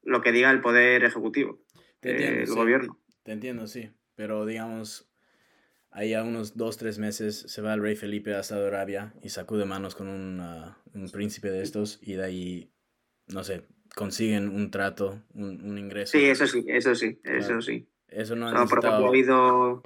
lo 0.00 0.22
que 0.22 0.32
diga 0.32 0.50
el 0.50 0.62
poder 0.62 1.04
ejecutivo, 1.04 1.60
el 2.00 2.46
gobierno. 2.46 2.98
Te 3.24 3.32
entiendo, 3.32 3.66
sí. 3.66 3.90
Pero 4.14 4.46
digamos, 4.46 5.06
ahí 5.90 6.14
a 6.14 6.24
unos 6.24 6.56
dos, 6.56 6.78
tres 6.78 6.98
meses 6.98 7.44
se 7.46 7.60
va 7.60 7.74
el 7.74 7.82
rey 7.82 7.94
Felipe 7.94 8.34
a 8.34 8.42
Saudi 8.42 8.68
Arabia 8.68 9.12
y 9.22 9.28
sacude 9.28 9.66
manos 9.66 9.94
con 9.94 10.08
un, 10.08 10.40
un 10.94 11.10
príncipe 11.10 11.50
de 11.50 11.62
estos 11.62 11.98
y 12.00 12.14
de 12.14 12.24
ahí, 12.24 12.72
no 13.26 13.44
sé, 13.44 13.66
consiguen 13.94 14.48
un 14.48 14.70
trato, 14.70 15.22
un, 15.34 15.76
ingreso. 15.76 16.16
Sí, 16.16 16.24
eso 16.24 16.46
sí, 16.46 16.64
eso 16.68 16.94
sí, 16.94 17.20
eso 17.22 17.60
sí. 17.60 17.86
Eso 18.14 18.36
no 18.36 18.48
ha 18.48 18.66
Por 18.66 18.84
ejemplo, 18.84 19.06
he 19.06 19.10
oído 19.10 19.82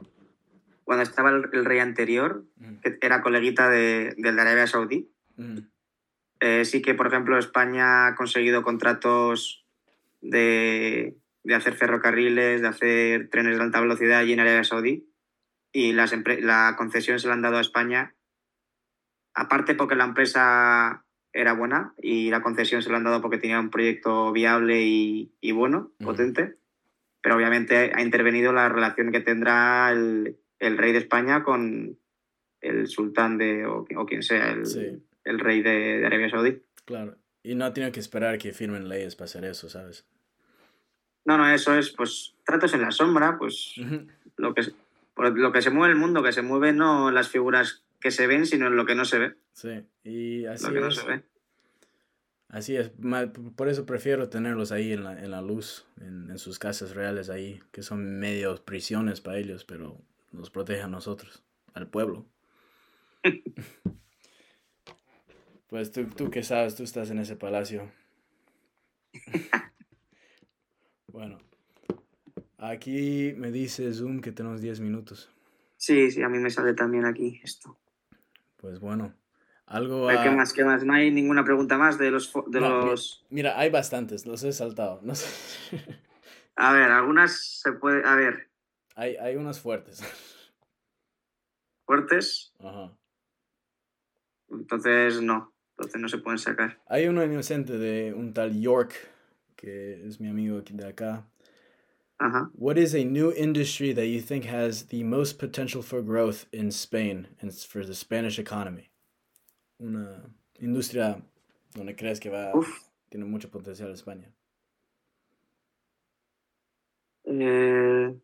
cuando 0.84 1.02
estaba 1.02 1.30
el, 1.30 1.64
rey 1.64 1.80
anterior, 1.80 2.44
mm. 2.56 2.76
que 2.76 2.98
era 3.02 3.20
coleguita 3.20 3.68
de, 3.68 4.14
del 4.16 4.36
de 4.36 4.40
Arabia 4.40 4.66
Saudí. 4.66 5.10
Mm. 5.36 5.58
Eh, 6.40 6.64
sí 6.64 6.80
que, 6.80 6.94
por 6.94 7.08
ejemplo, 7.08 7.38
España 7.38 8.06
ha 8.06 8.14
conseguido 8.14 8.62
contratos 8.62 9.66
de, 10.20 11.16
de, 11.42 11.54
hacer 11.54 11.74
ferrocarriles, 11.74 12.62
de 12.62 12.68
hacer 12.68 13.30
trenes 13.30 13.56
de 13.56 13.64
alta 13.64 13.80
velocidad 13.80 14.20
allí 14.20 14.32
en 14.32 14.40
Arabia 14.40 14.62
Saudí. 14.62 15.10
Y 15.72 15.92
las 15.92 16.14
la 16.40 16.74
concesión 16.78 17.18
se 17.18 17.26
la 17.26 17.34
han 17.34 17.42
dado 17.42 17.58
a 17.58 17.62
España, 17.62 18.14
aparte 19.34 19.74
porque 19.74 19.96
la 19.96 20.04
empresa 20.04 21.04
era 21.32 21.52
buena 21.52 21.94
y 22.00 22.30
la 22.30 22.42
concesión 22.42 22.80
se 22.80 22.90
la 22.90 22.96
han 22.98 23.04
dado 23.04 23.20
porque 23.20 23.38
tenía 23.38 23.60
un 23.60 23.70
proyecto 23.70 24.32
viable 24.32 24.82
y, 24.82 25.34
y 25.40 25.52
bueno, 25.52 25.92
mm. 25.98 26.04
potente 26.04 26.56
pero 27.26 27.34
obviamente 27.34 27.90
ha 27.92 28.02
intervenido 28.02 28.52
la 28.52 28.68
relación 28.68 29.10
que 29.10 29.18
tendrá 29.18 29.90
el, 29.90 30.38
rey 30.60 30.92
de 30.92 30.98
España 30.98 31.42
con 31.42 31.98
el 32.60 32.86
sultán 32.86 33.36
de, 33.36 33.66
o, 33.66 33.84
quien 34.06 34.22
sea, 34.22 34.52
el, 34.52 35.02
el 35.24 35.40
rey 35.40 35.60
de, 35.60 36.06
Arabia 36.06 36.30
Saudí. 36.30 36.62
Claro, 36.84 37.16
y 37.42 37.56
no 37.56 37.72
tiene 37.72 37.90
que 37.90 37.98
esperar 37.98 38.38
que 38.38 38.52
firmen 38.52 38.88
leyes 38.88 39.16
para 39.16 39.24
hacer 39.24 39.44
eso, 39.44 39.68
¿sabes? 39.68 40.06
No, 41.24 41.36
no, 41.36 41.52
eso 41.52 41.76
es, 41.76 41.90
pues, 41.90 42.36
tratos 42.44 42.74
en 42.74 42.82
la 42.82 42.92
sombra, 42.92 43.36
pues, 43.38 43.74
lo, 44.36 44.54
que, 44.54 44.62
lo 45.16 45.50
que 45.50 45.62
se 45.62 45.70
mueve 45.70 45.94
el 45.94 45.98
mundo, 45.98 46.22
que 46.22 46.30
se 46.30 46.42
mueve 46.42 46.72
no 46.72 47.10
las 47.10 47.28
figuras 47.28 47.82
que 48.00 48.12
se 48.12 48.28
ven, 48.28 48.46
sino 48.46 48.68
en 48.68 48.76
lo 48.76 48.86
que 48.86 48.94
no 48.94 49.04
se 49.04 49.18
ve. 49.18 49.34
Sí, 49.52 49.84
y 50.04 50.46
así 50.46 50.64
lo 50.68 50.74
que 50.74 50.80
no 50.80 50.90
se 50.92 51.08
ve. 51.08 51.22
Así 52.48 52.76
es, 52.76 52.92
por 53.56 53.68
eso 53.68 53.86
prefiero 53.86 54.28
tenerlos 54.28 54.70
ahí 54.70 54.92
en 54.92 55.02
la, 55.02 55.20
en 55.20 55.32
la 55.32 55.42
luz, 55.42 55.84
en, 56.00 56.30
en, 56.30 56.38
sus 56.38 56.60
casas 56.60 56.94
reales 56.94 57.28
ahí, 57.28 57.60
que 57.72 57.82
son 57.82 58.20
medios 58.20 58.60
prisiones 58.60 59.20
para 59.20 59.38
ellos, 59.38 59.64
pero 59.64 60.00
nos 60.30 60.50
protege 60.50 60.82
a 60.82 60.88
nosotros, 60.88 61.42
al 61.74 61.88
pueblo. 61.88 62.24
pues 65.66 65.90
tú, 65.90 66.06
tú 66.06 66.30
que 66.30 66.44
sabes, 66.44 66.76
tú 66.76 66.84
estás 66.84 67.10
en 67.10 67.18
ese 67.18 67.34
palacio. 67.34 67.90
bueno, 71.08 71.40
aquí 72.58 73.34
me 73.36 73.50
dice 73.50 73.92
Zoom 73.92 74.20
que 74.20 74.30
tenemos 74.30 74.60
10 74.60 74.78
minutos. 74.80 75.30
Sí, 75.76 76.12
sí, 76.12 76.22
a 76.22 76.28
mí 76.28 76.38
me 76.38 76.50
sale 76.50 76.74
también 76.74 77.04
aquí 77.04 77.40
esto. 77.42 77.76
Pues 78.56 78.78
bueno. 78.78 79.12
Algo 79.66 80.08
¿Qué 80.08 80.30
más? 80.30 80.52
¿Qué 80.52 80.64
más? 80.64 80.84
No 80.84 80.94
hay 80.94 81.10
ninguna 81.10 81.44
pregunta 81.44 81.76
más 81.76 81.98
de 81.98 82.10
los... 82.10 82.32
De 82.46 82.60
los... 82.60 83.26
Mira, 83.30 83.58
hay 83.58 83.68
bastantes, 83.68 84.24
los 84.24 84.44
he 84.44 84.52
saltado. 84.52 85.00
No 85.02 85.14
sé. 85.14 85.26
A 86.56 86.72
ver, 86.72 86.90
algunas 86.90 87.60
se 87.62 87.72
puede... 87.72 88.06
A 88.06 88.14
ver. 88.14 88.48
Hay, 88.94 89.16
hay 89.16 89.36
unas 89.36 89.60
fuertes. 89.60 90.02
¿Fuertes? 91.84 92.52
Ajá. 92.60 92.96
Entonces 94.50 95.20
no, 95.20 95.52
entonces 95.70 96.00
no 96.00 96.08
se 96.08 96.18
pueden 96.18 96.38
sacar. 96.38 96.78
Hay 96.88 97.08
uno 97.08 97.24
inocente 97.24 97.76
de 97.78 98.14
un 98.14 98.32
tal 98.32 98.60
York, 98.60 98.94
que 99.56 100.06
es 100.06 100.20
mi 100.20 100.28
amigo 100.28 100.60
de 100.62 100.86
acá. 100.86 101.26
Ajá. 102.18 102.50
What 102.54 102.76
is 102.76 102.94
a 102.94 103.04
new 103.04 103.32
industry 103.32 103.92
that 103.92 104.06
you 104.06 104.20
think 104.20 104.46
has 104.46 104.86
the 104.86 105.04
most 105.04 105.38
potential 105.38 105.82
for 105.82 106.02
growth 106.02 106.46
in 106.52 106.70
Spain 106.70 107.28
and 107.40 107.52
for 107.52 107.84
the 107.84 107.94
Spanish 107.94 108.38
economy? 108.38 108.90
Una 109.78 110.22
industria 110.58 111.22
donde 111.74 111.96
crees 111.96 112.20
que 112.20 112.30
va 112.30 112.52
tiene 113.08 113.26
mucho 113.26 113.50
potencial 113.50 113.90
España? 113.90 114.30
Eh, 117.24 118.16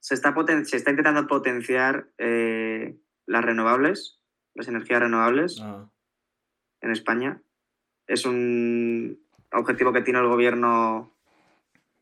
se, 0.00 0.14
está 0.14 0.34
se 0.64 0.76
está 0.76 0.90
intentando 0.90 1.26
potenciar 1.26 2.08
eh, 2.18 2.98
las 3.26 3.44
renovables, 3.44 4.20
las 4.54 4.68
energías 4.68 5.00
renovables 5.00 5.62
en 6.80 6.90
España. 6.90 7.42
Es 8.06 8.24
un 8.24 9.22
objetivo 9.52 9.92
que 9.92 10.02
tiene 10.02 10.20
el 10.20 10.28
gobierno 10.28 11.14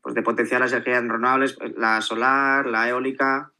pues 0.01 0.15
de 0.15 0.21
potenciar 0.21 0.61
las 0.61 0.71
energías 0.71 1.03
renovables, 1.03 1.57
la 1.75 2.01
solar, 2.01 2.65
la 2.65 2.87
eólica, 2.87 3.53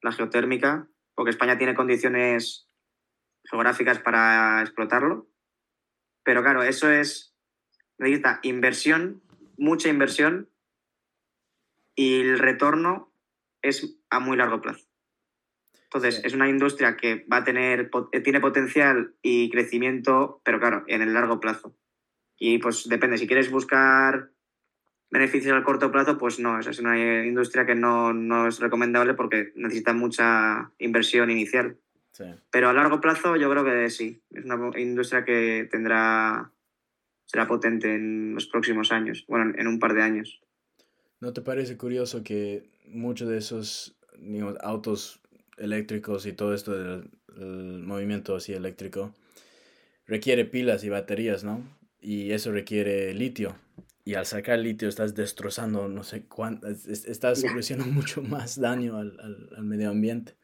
la 0.00 0.12
geotérmica, 0.12 0.86
porque 1.14 1.30
España 1.30 1.58
tiene 1.58 1.74
condiciones 1.74 2.63
geográficas 3.50 3.98
para 3.98 4.60
explotarlo. 4.62 5.28
Pero 6.22 6.42
claro, 6.42 6.62
eso 6.62 6.90
es, 6.90 7.34
necesita 7.98 8.40
inversión, 8.42 9.22
mucha 9.56 9.88
inversión, 9.88 10.48
y 11.94 12.20
el 12.20 12.38
retorno 12.38 13.12
es 13.62 13.96
a 14.10 14.18
muy 14.18 14.36
largo 14.36 14.60
plazo. 14.60 14.86
Entonces, 15.84 16.22
es 16.24 16.34
una 16.34 16.48
industria 16.48 16.96
que 16.96 17.24
va 17.32 17.38
a 17.38 17.44
tener, 17.44 17.88
eh, 18.10 18.20
tiene 18.20 18.40
potencial 18.40 19.14
y 19.22 19.48
crecimiento, 19.50 20.40
pero 20.44 20.58
claro, 20.58 20.84
en 20.88 21.02
el 21.02 21.14
largo 21.14 21.38
plazo. 21.38 21.76
Y 22.36 22.58
pues 22.58 22.88
depende, 22.88 23.16
si 23.16 23.28
quieres 23.28 23.50
buscar 23.50 24.30
beneficios 25.08 25.54
al 25.54 25.62
corto 25.62 25.92
plazo, 25.92 26.18
pues 26.18 26.40
no, 26.40 26.58
esa 26.58 26.70
es 26.70 26.80
una 26.80 26.98
eh, 26.98 27.26
industria 27.26 27.64
que 27.64 27.76
no, 27.76 28.12
no 28.12 28.48
es 28.48 28.58
recomendable 28.58 29.14
porque 29.14 29.52
necesita 29.54 29.92
mucha 29.92 30.72
inversión 30.78 31.30
inicial. 31.30 31.78
Sí. 32.16 32.24
Pero 32.50 32.68
a 32.68 32.72
largo 32.72 33.00
plazo 33.00 33.34
yo 33.36 33.50
creo 33.50 33.64
que 33.64 33.90
sí, 33.90 34.22
es 34.30 34.44
una 34.44 34.78
industria 34.80 35.24
que 35.24 35.68
tendrá, 35.70 36.52
será 37.26 37.46
potente 37.48 37.92
en 37.92 38.34
los 38.34 38.46
próximos 38.46 38.92
años, 38.92 39.24
bueno, 39.28 39.52
en- 39.58 39.66
un 39.66 39.80
par 39.80 39.94
de 39.94 40.02
años. 40.02 40.40
¿No 41.20 41.32
te 41.32 41.40
parece 41.42 41.76
curioso 41.76 42.22
que 42.22 42.70
muchos 42.86 43.28
de 43.28 43.38
esos 43.38 43.96
digamos, 44.18 44.56
autos 44.60 45.20
eléctricos 45.58 46.24
y 46.26 46.32
todo 46.32 46.54
esto 46.54 46.72
del 46.72 47.10
el 47.36 47.82
movimiento 47.82 48.36
así 48.36 48.52
eléctrico 48.52 49.12
requiere 50.06 50.44
pilas 50.44 50.84
y 50.84 50.88
baterías, 50.88 51.42
¿no? 51.42 51.62
Y 52.00 52.30
eso 52.30 52.52
requiere 52.52 53.12
litio. 53.12 53.56
Y 54.04 54.14
al 54.14 54.26
sacar 54.26 54.58
litio 54.60 54.88
estás 54.88 55.14
destrozando 55.16 55.88
no 55.88 56.04
sé 56.04 56.26
cuánto, 56.26 56.68
es- 56.68 56.86
es- 56.86 57.06
estás 57.06 57.42
mucho 57.86 58.22
más 58.22 58.60
daño 58.60 58.98
al, 58.98 59.18
al- 59.18 59.50
al 59.56 59.64
medio 59.64 59.90
ambiente. 59.90 60.34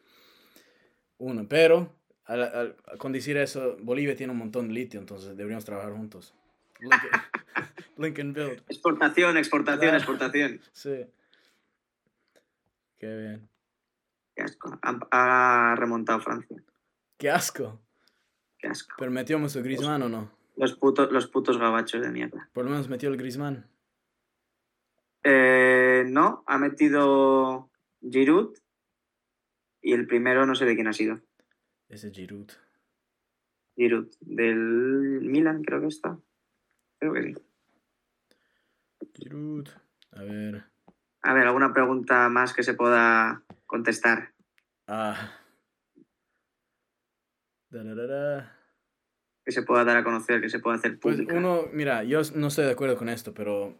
Uno, 1.21 1.47
pero 1.49 1.95
al, 2.25 2.43
al- 2.43 2.77
con 2.99 3.13
decir 3.13 3.37
eso, 3.37 3.77
Bolivia 3.81 4.17
tiene 4.17 4.33
un 4.33 4.39
montón 4.39 4.69
de 4.69 4.75
litio, 4.75 4.99
entonces 4.99 5.37
deberíamos 5.37 5.65
trabajar 5.67 5.93
juntos. 5.93 6.35
Lincoln, 6.81 7.11
Lincoln 7.99 8.33
Build. 8.33 8.63
Exportación, 8.69 9.37
exportación, 9.37 9.95
exportación. 9.95 10.61
Sí. 10.73 11.05
Qué 12.99 13.17
bien. 13.17 13.49
Qué 14.35 14.43
asco. 14.43 14.79
Ha, 14.83 15.73
ha 15.73 15.77
remontado 15.77 16.21
Francia. 16.21 16.57
Qué 17.19 17.31
asco. 17.31 17.79
Qué 18.59 18.69
asco. 18.69 18.95
Pero 18.99 19.11
metió 19.11 19.39
nuestro 19.39 19.63
Griezmann 19.63 20.03
o 20.03 20.09
no? 20.09 20.31
Los 20.57 20.75
putos, 20.77 21.13
los 21.13 21.27
putos 21.27 21.59
gabachos 21.59 22.01
de 22.01 22.11
mierda. 22.11 22.49
Por 22.55 22.65
lo 22.65 22.71
menos 22.71 22.89
metió 22.89 23.11
el 23.11 23.17
Griezmann. 23.19 23.67
Eh, 25.23 26.05
no, 26.09 26.45
ha 26.47 26.57
metido 26.59 27.69
Giroud 28.01 28.57
y 29.83 29.93
el 29.93 30.07
primero 30.07 30.47
no 30.47 30.55
sé 30.55 30.65
de 30.65 30.75
quién 30.75 30.89
ha 30.89 30.93
sido. 30.93 31.21
Ese 31.89 32.11
Giroud. 32.11 32.51
Giroud, 33.77 34.09
del 34.21 35.21
Milan 35.23 35.63
creo 35.63 35.81
que 35.81 35.87
está. 35.89 36.19
Creo 36.99 37.13
que 37.15 37.23
sí. 37.23 37.35
Giroud. 39.15 39.69
A 40.13 40.23
ver. 40.23 40.65
A 41.23 41.35
ver, 41.35 41.47
¿alguna 41.47 41.73
pregunta 41.73 42.29
más 42.29 42.53
que 42.53 42.63
se 42.63 42.75
pueda 42.75 43.43
contestar? 43.67 44.33
Ah. 44.87 45.37
Dararara. 47.71 48.57
Que 49.45 49.53
se 49.53 49.63
pueda 49.63 49.85
dar 49.85 49.97
a 49.97 50.05
conocer, 50.05 50.41
que 50.41 50.51
se 50.51 50.59
pueda 50.59 50.77
hacer 50.77 50.99
Pues 50.99 51.17
pública. 51.17 51.35
uno, 51.35 51.65
mira, 51.73 52.05
yo 52.05 52.21
no 52.35 52.49
estoy 52.49 52.65
de 52.67 52.73
acuerdo 52.73 52.97
con 52.97 53.09
esto, 53.09 53.33
pero 53.33 53.75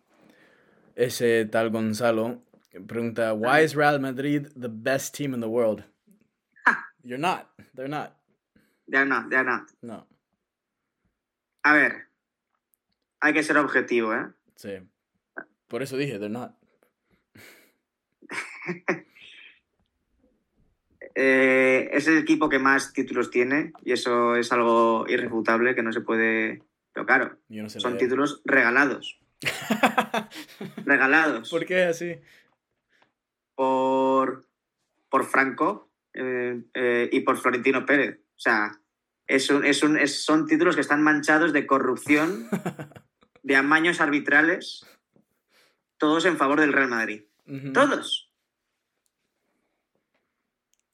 ese 0.95 1.45
tal 1.47 1.71
Gonzalo 1.71 2.43
pregunta, 2.79 3.35
why 3.35 3.61
is 3.65 3.75
Real 3.75 3.99
Madrid 3.99 4.49
the 4.55 4.69
best 4.69 5.15
team 5.15 5.35
in 5.35 5.41
the 5.41 5.49
world? 5.49 5.83
You're 7.03 7.19
not. 7.19 7.49
They're 7.75 7.89
not. 7.89 8.13
Ya 8.87 9.05
no, 9.05 9.29
ya 9.31 9.43
no. 9.43 9.67
No. 9.83 10.07
A 11.65 11.73
ver, 11.73 12.09
hay 13.21 13.33
que 13.33 13.43
ser 13.43 13.57
objetivo, 13.57 14.15
¿eh? 14.15 14.27
Sí. 14.57 14.81
Por 15.67 15.83
eso 15.83 15.97
dije, 15.97 16.19
they're 16.19 16.29
not. 16.29 16.55
Eh, 21.15 21.91
es 21.93 22.07
el 22.07 22.19
equipo 22.19 22.49
que 22.49 22.61
más 22.61 22.93
títulos 22.93 23.31
tiene 23.31 23.73
y 23.85 23.93
eso 23.93 24.37
es 24.37 24.53
algo 24.53 25.07
irrefutable 25.09 25.75
que 25.75 25.83
no 25.83 25.93
se 25.93 26.01
puede... 26.03 26.63
Pero 26.93 27.05
claro, 27.05 27.37
Yo 27.49 27.63
no 27.65 27.69
sé 27.69 27.81
son 27.81 27.95
leer. 27.95 28.05
títulos 28.05 28.41
regalados. 28.45 29.21
Regalados. 30.85 31.51
¿Por 31.51 31.67
qué 31.67 31.83
así? 31.83 32.17
Por, 33.71 34.47
por 35.11 35.25
Franco 35.27 35.91
eh, 36.15 36.63
eh, 36.73 37.11
y 37.13 37.21
por 37.21 37.37
Florentino 37.37 37.85
Pérez. 37.85 38.19
O 38.31 38.39
sea, 38.41 38.81
es 39.27 39.51
un- 39.51 39.67
es 39.67 39.83
un- 39.83 39.99
es- 39.99 40.25
son 40.25 40.47
títulos 40.47 40.77
que 40.77 40.81
están 40.81 41.03
manchados 41.03 41.53
de 41.53 41.67
corrupción, 41.67 42.49
de 43.43 43.57
amaños 43.57 44.01
arbitrales, 44.01 44.87
todos 45.99 46.25
en 46.25 46.39
favor 46.39 46.59
del 46.59 46.73
Real 46.73 46.89
Madrid. 46.89 47.25
Todos. 47.75 48.33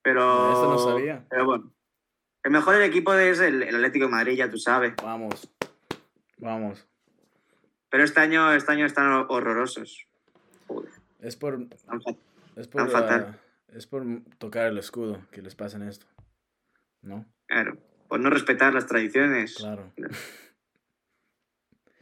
Pero, 0.02 0.20
No, 0.24 0.52
esto 0.52 0.68
no 0.72 0.79
sabía. 0.79 1.24
pero 1.31 1.46
bueno, 1.46 1.72
el 2.42 2.50
mejor 2.50 2.83
equipo 2.83 3.14
es 3.14 3.38
el, 3.38 3.62
el 3.62 3.76
Atlético 3.76 4.07
de 4.07 4.11
Madrid, 4.11 4.35
ya 4.38 4.50
tú 4.50 4.59
sabes. 4.59 4.94
Vamos. 5.05 5.48
Vamos. 6.38 6.85
Pero 7.90 8.02
este 8.02 8.18
año, 8.20 8.52
este 8.55 8.72
año 8.72 8.87
están 8.87 9.12
horrorosos. 9.29 10.05
Joder, 10.66 10.90
Es 11.20 11.37
por, 11.37 11.59
es 12.57 12.69
por, 12.69 12.90
fatal. 12.90 13.37
ah, 13.37 13.40
es 13.75 13.87
por 13.87 14.05
tocar 14.38 14.66
el 14.69 14.79
escudo 14.79 15.27
que 15.31 15.42
les 15.42 15.55
pasan 15.55 15.83
esto. 15.83 16.07
¿No? 17.03 17.25
claro, 17.47 17.79
por 18.09 18.19
no 18.21 18.31
respetar 18.31 18.75
las 18.75 18.87
tradiciones. 18.87 19.55
Claro. 19.57 19.92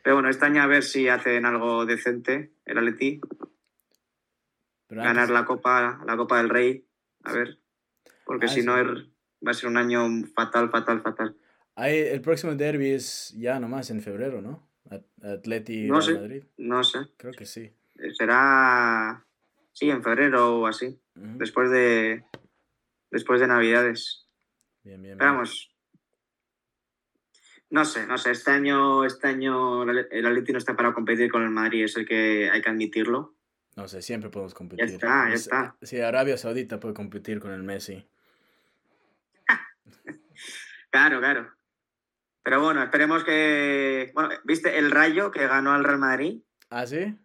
Pero 0.03 0.17
bueno, 0.17 0.29
este 0.29 0.45
año 0.47 0.62
a 0.62 0.67
ver 0.67 0.83
si 0.83 1.09
hacen 1.09 1.47
algo 1.47 1.87
decente 1.87 2.53
el 2.67 2.79
Atleti. 2.79 3.21
Pero 4.87 5.01
Ganar 5.03 5.19
antes- 5.25 5.31
la 5.31 5.45
Copa, 5.47 6.03
la 6.07 6.17
Copa 6.17 6.38
del 6.38 6.51
Rey. 6.51 6.87
A 7.25 7.33
ver. 7.33 7.59
Porque 8.27 8.47
Ah, 8.47 8.49
si 8.49 8.61
sí. 8.61 8.67
no 8.67 8.77
er- 8.79 9.11
va 9.47 9.51
a 9.51 9.55
ser 9.55 9.69
un 9.71 9.77
año 9.79 10.07
fatal, 10.35 10.71
fatal, 10.71 11.01
fatal. 11.03 11.37
Hay- 11.75 11.99
el 12.01 12.21
próximo 12.21 12.55
derby 12.55 12.90
es 12.90 13.31
ya 13.37 13.59
nomás 13.61 13.90
en 13.90 14.03
febrero, 14.03 14.40
¿no? 14.43 14.69
At- 14.90 15.05
Atleti 15.23 15.87
No 15.88 16.03
sé. 16.03 16.14
Madrid. 16.14 16.45
No 16.59 16.85
sé. 16.85 16.99
Creo 17.17 17.33
que 17.33 17.47
sí. 17.47 17.73
Será. 18.17 19.25
Sí, 19.75 19.91
en 19.91 20.03
febrero 20.03 20.61
o 20.61 20.67
así. 20.67 20.99
Después 21.15 21.71
de. 21.71 22.25
Después 23.11 23.41
de 23.41 23.47
Navidades. 23.49 24.27
Bien, 24.83 25.03
bien, 25.03 25.19
bien. 25.19 25.31
vamos. 25.31 25.71
No 27.71 27.85
sé, 27.85 28.07
no 28.07 28.17
sé. 28.19 28.31
Este 28.31 28.51
año, 28.53 29.05
este 29.05 29.27
año 29.29 29.83
el 29.83 30.27
Atleti 30.27 30.53
no 30.53 30.59
está 30.59 30.75
para 30.77 30.95
competir 30.95 31.31
con 31.31 31.43
el 31.43 31.51
Madrid, 31.51 31.85
es 31.85 31.97
el 31.97 32.07
que 32.07 32.49
hay 32.51 32.63
que 32.63 32.71
admitirlo. 32.71 33.35
No 33.77 33.89
sé, 33.89 34.01
siempre 34.03 34.31
podemos 34.31 34.55
competir. 34.55 34.85
está, 34.85 35.29
ya 35.29 35.35
Es- 35.35 35.43
está. 35.43 35.77
Si 35.83 36.01
Arabia 36.01 36.37
Saudita 36.39 36.79
puede 36.79 36.95
competir 36.95 37.41
con 37.41 37.51
el 37.53 37.63
Messi. 37.63 38.09
Claro, 40.91 41.19
claro. 41.19 41.53
Pero 42.45 42.63
bueno, 42.63 42.81
esperemos 42.85 43.25
que. 43.25 44.13
Bueno, 44.15 44.31
¿viste 44.45 44.79
el 44.79 44.93
Rayo 44.93 45.33
que 45.33 45.47
ganó 45.49 45.73
al 45.73 45.83
Real 45.83 45.99
Madrid? 45.99 46.43
¿Ah, 46.71 46.87
sí? 46.87 47.17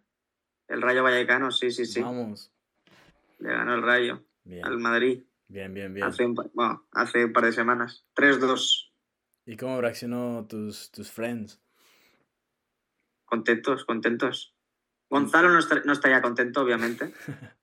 El 0.70 0.80
Rayo 0.80 1.02
Vallecano, 1.02 1.50
sí, 1.50 1.72
sí, 1.72 1.84
sí. 1.84 2.00
Vamos. 2.00 2.52
Le 3.40 3.48
ganó 3.48 3.74
el 3.74 3.82
Rayo 3.82 4.24
Bien, 4.44 4.64
al 4.64 4.78
Madrid 4.78 5.24
bien, 5.48 5.74
bien, 5.74 5.92
bien. 5.92 6.06
hace 6.06 6.24
un, 6.24 6.34
bueno, 6.54 6.86
hace 6.92 7.24
un 7.24 7.32
par 7.32 7.44
de 7.44 7.52
semanas. 7.52 8.06
3-2. 8.14 8.92
¿Y 9.46 9.56
cómo 9.56 9.80
reaccionó 9.80 10.46
tus, 10.48 10.92
tus 10.92 11.10
friends? 11.10 11.60
Contentos, 13.24 13.84
contentos. 13.84 14.54
Gonzalo 15.08 15.50
no 15.50 15.58
está, 15.58 15.82
no 15.84 15.92
estaría 15.92 16.22
contento, 16.22 16.62
obviamente. 16.62 17.12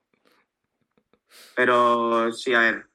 Pero 1.56 2.34
sí, 2.34 2.54
a 2.54 2.60
ver. 2.60 2.88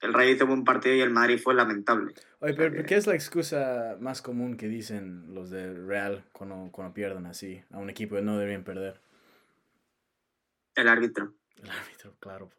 El 0.00 0.14
Rayo 0.14 0.30
hizo 0.30 0.44
un 0.44 0.62
partido 0.62 0.94
y 0.94 1.00
el 1.00 1.10
Madrid 1.10 1.40
fue 1.42 1.54
lamentable. 1.54 2.14
Oye, 2.38 2.54
pero 2.54 2.84
¿qué 2.86 2.94
es 2.94 3.08
la 3.08 3.16
excusa 3.16 3.96
más 4.00 4.22
común 4.22 4.56
que 4.56 4.68
dicen 4.68 5.34
los 5.34 5.50
de 5.50 5.74
Real 5.74 6.22
cuando, 6.30 6.70
cuando 6.70 6.94
pierden 6.94 7.26
así 7.26 7.64
a 7.72 7.78
un 7.78 7.90
equipo 7.90 8.14
que 8.14 8.22
no 8.22 8.38
deberían 8.38 8.62
perder? 8.62 9.00
El 10.78 10.88
árbitro. 10.88 11.34
El 11.62 11.70
árbitro, 11.70 12.14
claro. 12.20 12.50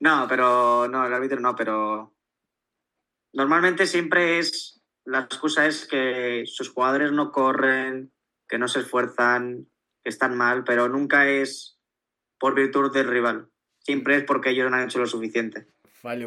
No, 0.00 0.26
pero. 0.28 0.86
No, 0.88 1.06
el 1.06 1.12
árbitro 1.12 1.40
no, 1.40 1.54
pero. 1.56 2.14
Normalmente 3.32 3.86
siempre 3.86 4.38
es. 4.38 4.80
La 5.04 5.20
excusa 5.20 5.66
es 5.66 5.86
que 5.86 6.44
sus 6.46 6.70
jugadores 6.70 7.12
no 7.12 7.30
corren, 7.30 8.12
que 8.48 8.58
no 8.58 8.68
se 8.68 8.80
esfuerzan, 8.80 9.68
que 10.02 10.08
están 10.08 10.36
mal, 10.36 10.64
pero 10.64 10.88
nunca 10.88 11.28
es 11.28 11.78
por 12.38 12.54
virtud 12.54 12.90
del 12.92 13.08
rival. 13.08 13.50
Siempre 13.80 14.16
es 14.16 14.24
porque 14.24 14.50
ellos 14.50 14.70
no 14.70 14.76
han 14.76 14.84
hecho 14.84 14.98
lo 14.98 15.06
suficiente. 15.06 15.66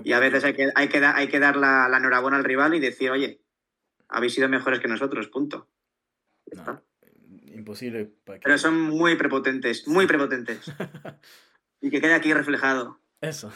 Y 0.03 0.13
a 0.13 0.19
veces 0.19 0.43
hay 0.43 0.53
que, 0.53 0.71
hay 0.75 0.89
que, 0.89 0.99
da- 0.99 1.15
hay 1.15 1.27
que 1.27 1.39
dar 1.39 1.55
la, 1.55 1.87
la 1.89 1.97
enhorabuena 1.97 2.37
al 2.37 2.43
rival 2.43 2.75
y 2.75 2.79
decir, 2.79 3.09
oye, 3.09 3.41
habéis 4.09 4.33
sido 4.35 4.47
mejores 4.49 4.79
que 4.79 4.87
nosotros, 4.87 5.27
punto. 5.27 5.69
No. 6.53 6.81
Imposible. 7.59 8.11
Para 8.23 8.39
que... 8.39 8.43
Pero 8.43 8.57
son 8.57 8.79
muy 8.79 9.15
prepotentes, 9.15 9.87
muy 9.87 10.07
prepotentes. 10.07 10.71
y 11.81 11.89
que 11.89 12.01
quede 12.01 12.13
aquí 12.13 12.33
reflejado. 12.33 12.99
Eso. 13.21 13.51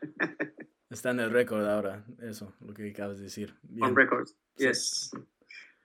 Está 0.90 1.10
en 1.10 1.20
el 1.20 1.30
récord 1.30 1.66
ahora, 1.66 2.04
eso, 2.22 2.54
lo 2.60 2.72
que 2.72 2.90
acabas 2.90 3.18
de 3.18 3.24
decir. 3.24 3.54
On 3.80 3.94
record, 3.94 4.26
yes. 4.56 5.10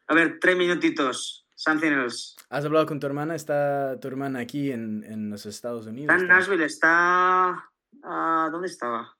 A 0.07 0.15
ver, 0.15 0.39
tres 0.39 0.55
minutitos. 0.55 1.45
Something 1.55 1.91
else. 1.91 2.35
¿Has 2.49 2.65
hablado 2.65 2.85
con 2.85 2.99
tu 2.99 3.07
hermana? 3.07 3.35
¿Está 3.35 3.99
tu 3.99 4.07
hermana 4.07 4.39
aquí 4.39 4.71
en, 4.71 5.03
en 5.03 5.29
los 5.29 5.45
Estados 5.45 5.87
Unidos? 5.87 6.13
Está 6.13 6.21
en 6.21 6.27
Nashville, 6.27 6.65
está... 6.65 7.69
Uh, 8.03 8.51
¿Dónde 8.51 8.67
estaba? 8.67 9.15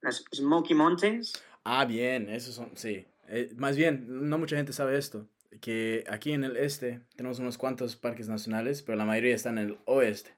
Las 0.00 0.24
Smoky 0.34 0.74
Mountains. 0.74 1.32
Ah, 1.64 1.84
bien, 1.84 2.28
esos 2.28 2.54
son, 2.54 2.70
sí. 2.76 3.06
Eh, 3.28 3.52
más 3.56 3.76
bien, 3.76 4.28
no 4.28 4.38
mucha 4.38 4.56
gente 4.56 4.72
sabe 4.72 4.98
esto, 4.98 5.28
que 5.60 6.04
aquí 6.08 6.32
en 6.32 6.44
el 6.44 6.56
este 6.56 7.00
tenemos 7.16 7.38
unos 7.38 7.58
cuantos 7.58 7.96
parques 7.96 8.28
nacionales, 8.28 8.82
pero 8.82 8.96
la 8.96 9.04
mayoría 9.04 9.34
están 9.34 9.58
en 9.58 9.68
el 9.68 9.78
oeste. 9.84 10.36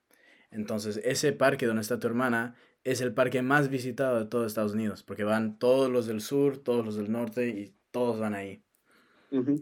Entonces, 0.50 1.00
ese 1.04 1.32
parque 1.32 1.66
donde 1.66 1.82
está 1.82 1.98
tu 1.98 2.06
hermana 2.06 2.54
es 2.84 3.00
el 3.00 3.14
parque 3.14 3.42
más 3.42 3.70
visitado 3.70 4.18
de 4.18 4.26
todo 4.26 4.46
Estados 4.46 4.74
Unidos, 4.74 5.02
porque 5.02 5.24
van 5.24 5.58
todos 5.58 5.90
los 5.90 6.06
del 6.06 6.20
sur, 6.20 6.58
todos 6.58 6.84
los 6.84 6.96
del 6.96 7.10
norte 7.10 7.48
y 7.48 7.74
todos 7.90 8.20
van 8.20 8.34
ahí. 8.34 8.62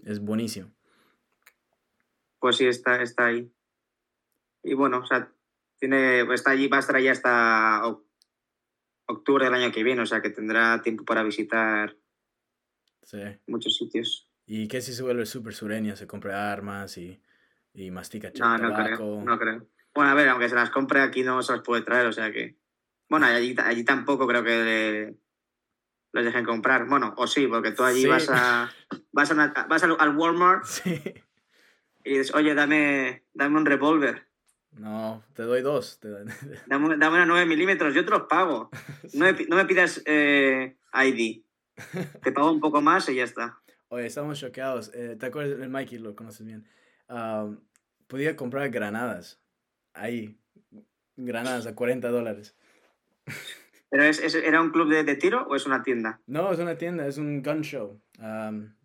Es 0.04 0.20
buenísimo. 0.20 0.70
Pues 2.38 2.56
sí, 2.56 2.66
está, 2.66 3.00
está 3.00 3.26
ahí. 3.26 3.50
Y 4.62 4.74
bueno, 4.74 4.98
o 4.98 5.06
sea, 5.06 5.32
tiene, 5.78 6.22
está 6.34 6.50
allí, 6.50 6.68
va 6.68 6.76
a 6.76 6.80
estar 6.80 6.96
allí 6.96 7.08
hasta 7.08 7.82
octubre 9.06 9.44
del 9.44 9.54
año 9.54 9.72
que 9.72 9.82
viene, 9.82 10.02
o 10.02 10.06
sea 10.06 10.20
que 10.20 10.30
tendrá 10.30 10.82
tiempo 10.82 11.04
para 11.04 11.22
visitar 11.22 11.96
muchos 13.46 13.76
sitios. 13.76 14.28
¿Y 14.46 14.68
qué 14.68 14.80
si 14.80 14.92
se 14.92 15.02
vuelve 15.02 15.26
súper 15.26 15.54
sureña? 15.54 15.96
Se 15.96 16.06
compra 16.06 16.52
armas 16.52 16.98
y, 16.98 17.20
y 17.74 17.90
mastica 17.90 18.32
no, 18.38 18.58
no 18.58 18.74
creo, 18.74 19.22
no 19.22 19.38
creo. 19.38 19.66
Bueno, 19.94 20.10
a 20.10 20.14
ver, 20.14 20.28
aunque 20.28 20.48
se 20.48 20.54
las 20.54 20.70
compre 20.70 21.00
aquí 21.00 21.22
no 21.22 21.42
se 21.42 21.52
las 21.52 21.62
puede 21.62 21.82
traer, 21.82 22.06
o 22.06 22.12
sea 22.12 22.32
que... 22.32 22.56
Bueno, 23.08 23.26
allí, 23.26 23.54
allí 23.62 23.84
tampoco 23.84 24.26
creo 24.26 24.42
que 24.42 25.14
les 26.12 26.24
dejen 26.24 26.44
comprar. 26.44 26.86
Bueno, 26.86 27.14
o 27.16 27.26
sí, 27.26 27.46
porque 27.46 27.72
tú 27.72 27.84
allí 27.84 28.06
vas 28.06 28.28
a 28.30 28.70
vas, 29.12 29.30
a, 29.30 29.66
vas 29.68 29.82
al, 29.82 30.16
Walmart 30.16 30.64
y 32.04 32.10
dices, 32.10 32.34
oye, 32.34 32.54
dame, 32.54 33.24
dame 33.34 33.58
un 33.58 33.66
revólver. 33.66 34.28
No, 34.72 35.22
te 35.34 35.42
doy 35.42 35.60
dos. 35.60 36.00
Dame, 36.66 36.96
dame 36.96 37.16
una 37.16 37.26
9 37.26 37.44
milímetros, 37.44 37.94
yo 37.94 38.04
te 38.04 38.10
los 38.10 38.22
pago. 38.22 38.70
No 39.12 39.26
me, 39.26 39.32
no 39.46 39.56
me 39.56 39.66
pidas 39.66 40.02
eh, 40.06 40.76
ID. 40.94 41.42
Te 42.22 42.32
pago 42.32 42.50
un 42.50 42.60
poco 42.60 42.80
más 42.80 43.08
y 43.10 43.16
ya 43.16 43.24
está. 43.24 43.61
Oye, 43.92 44.06
estamos 44.06 44.40
choqueados. 44.40 44.90
Eh, 44.94 45.16
¿Te 45.20 45.26
acuerdas 45.26 45.58
del 45.58 45.68
Mikey? 45.68 45.98
Lo 45.98 46.16
conoces 46.16 46.46
bien. 46.46 46.66
podía 48.06 48.36
comprar 48.36 48.70
granadas. 48.70 49.38
Ahí. 49.92 50.40
Granadas 51.16 51.66
a 51.66 51.74
40 51.74 52.08
dólares. 52.08 52.56
¿Pero 53.90 54.04
es, 54.04 54.34
era 54.34 54.62
un 54.62 54.70
club 54.70 54.88
de, 54.88 55.16
tiro 55.16 55.46
o 55.46 55.54
es 55.54 55.66
una 55.66 55.82
tienda? 55.82 56.22
No, 56.26 56.50
es 56.50 56.58
una 56.58 56.78
tienda, 56.78 57.06
es 57.06 57.18
un 57.18 57.42
gun 57.42 57.60
show. 57.60 58.00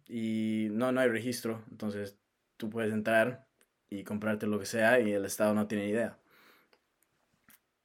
y 0.09 0.67
no, 0.71 0.91
no 0.91 0.99
hay 0.99 1.07
registro. 1.07 1.63
Entonces 1.71 2.19
tú 2.57 2.69
puedes 2.69 2.91
entrar 2.91 3.47
y 3.89 4.03
comprarte 4.03 4.45
lo 4.45 4.59
que 4.59 4.65
sea 4.65 4.99
y 4.99 5.13
el 5.13 5.23
Estado 5.23 5.53
no 5.53 5.67
tiene 5.67 5.87
idea. 5.87 6.19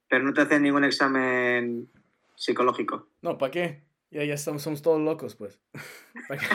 Pero 0.09 0.25
no 0.25 0.33
te 0.33 0.41
hacen 0.41 0.61
ningún 0.61 0.83
examen 0.83 1.89
psicológico. 2.35 3.07
No, 3.21 3.37
¿para 3.37 3.51
qué? 3.51 3.83
Ya, 4.11 4.25
ya 4.25 4.33
estamos, 4.33 4.61
somos 4.61 4.81
todos 4.81 4.99
locos, 4.99 5.37
pues. 5.37 5.61
¿Para 6.27 6.41
qué? 6.41 6.47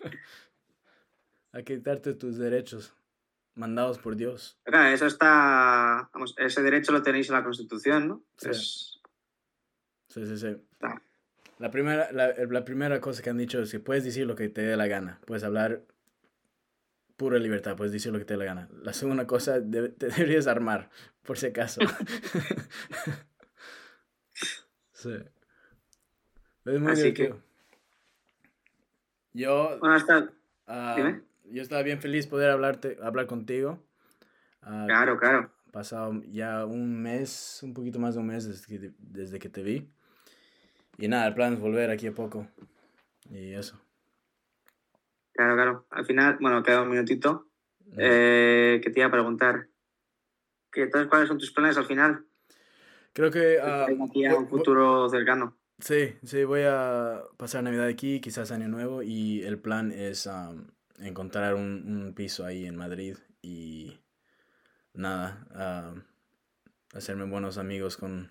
Que 1.52 1.64
quitarte 1.64 2.14
tus 2.14 2.38
derechos 2.38 2.94
mandados 3.58 3.98
por 3.98 4.16
Dios. 4.16 4.56
Claro, 4.62 4.94
eso 4.94 5.06
está, 5.06 6.08
vamos, 6.12 6.34
ese 6.38 6.62
derecho 6.62 6.92
lo 6.92 7.02
tenéis 7.02 7.28
en 7.28 7.34
la 7.34 7.42
Constitución, 7.42 8.06
¿no? 8.06 8.22
Sí, 8.36 8.54
sí, 10.08 10.26
sí. 10.26 10.38
sí. 10.38 10.56
La, 11.58 11.72
primera, 11.72 12.12
la, 12.12 12.32
la, 12.32 12.64
primera 12.64 13.00
cosa 13.00 13.22
que 13.22 13.30
han 13.30 13.38
dicho 13.38 13.60
es 13.60 13.72
que 13.72 13.80
puedes 13.80 14.04
decir 14.04 14.26
lo 14.26 14.36
que 14.36 14.48
te 14.48 14.60
dé 14.60 14.76
la 14.76 14.86
gana, 14.86 15.18
puedes 15.26 15.42
hablar 15.42 15.82
pura 17.16 17.38
libertad, 17.38 17.76
puedes 17.76 17.92
decir 17.92 18.12
lo 18.12 18.20
que 18.20 18.24
te 18.24 18.34
dé 18.34 18.38
la 18.38 18.44
gana. 18.44 18.68
La 18.82 18.92
segunda 18.92 19.26
cosa, 19.26 19.54
te 19.54 19.88
deberías 19.98 20.46
armar, 20.46 20.90
por 21.24 21.36
si 21.36 21.46
acaso. 21.46 21.80
sí. 24.92 25.14
Es 26.64 26.80
muy 26.80 26.92
Así 26.92 27.12
que... 27.12 27.34
Yo... 29.38 29.78
Bueno, 29.78 29.94
hasta... 29.94 30.32
Uh, 30.66 31.20
yo 31.44 31.62
estaba 31.62 31.82
bien 31.84 32.00
feliz 32.00 32.26
poder 32.26 32.50
hablarte, 32.50 32.98
hablar 33.00 33.26
contigo. 33.26 33.78
Uh, 34.66 34.86
claro, 34.86 35.16
claro. 35.16 35.52
Pasado 35.70 36.20
ya 36.26 36.66
un 36.66 37.00
mes, 37.00 37.60
un 37.62 37.72
poquito 37.72 38.00
más 38.00 38.14
de 38.14 38.20
un 38.20 38.26
mes 38.26 38.48
desde 38.48 38.66
que, 38.66 38.90
desde 38.98 39.38
que 39.38 39.48
te 39.48 39.62
vi. 39.62 39.88
Y 40.98 41.06
nada, 41.06 41.28
el 41.28 41.34
plan 41.34 41.52
es 41.52 41.60
volver 41.60 41.88
aquí 41.90 42.08
a 42.08 42.14
poco. 42.14 42.48
Y 43.30 43.52
eso. 43.52 43.80
Claro, 45.34 45.54
claro. 45.54 45.86
Al 45.90 46.04
final, 46.04 46.38
bueno, 46.40 46.60
queda 46.64 46.82
un 46.82 46.90
minutito. 46.90 47.46
Eh, 47.96 48.80
que 48.82 48.90
te 48.90 48.98
iba 48.98 49.06
a 49.06 49.12
preguntar. 49.12 49.68
¿Qué, 50.72 50.82
entonces, 50.82 51.08
¿Cuáles 51.08 51.28
son 51.28 51.38
tus 51.38 51.52
planes 51.52 51.78
al 51.78 51.86
final? 51.86 52.26
Creo 53.12 53.30
que... 53.30 53.58
Uh, 53.62 54.04
aquí 54.04 54.26
a 54.26 54.34
un 54.34 54.48
futuro 54.48 55.08
cercano. 55.08 55.56
Sí, 55.80 56.14
sí, 56.24 56.42
voy 56.42 56.62
a 56.66 57.22
pasar 57.36 57.62
Navidad 57.62 57.86
aquí, 57.86 58.20
quizás 58.20 58.50
Año 58.50 58.68
Nuevo, 58.68 59.02
y 59.02 59.42
el 59.42 59.60
plan 59.60 59.92
es 59.92 60.26
um, 60.26 60.66
encontrar 60.98 61.54
un, 61.54 61.84
un, 61.86 62.14
piso 62.14 62.44
ahí 62.44 62.66
en 62.66 62.74
Madrid 62.76 63.16
y 63.42 63.96
nada, 64.92 65.46
uh, 65.94 66.96
hacerme 66.96 67.26
buenos 67.26 67.58
amigos 67.58 67.96
con 67.96 68.28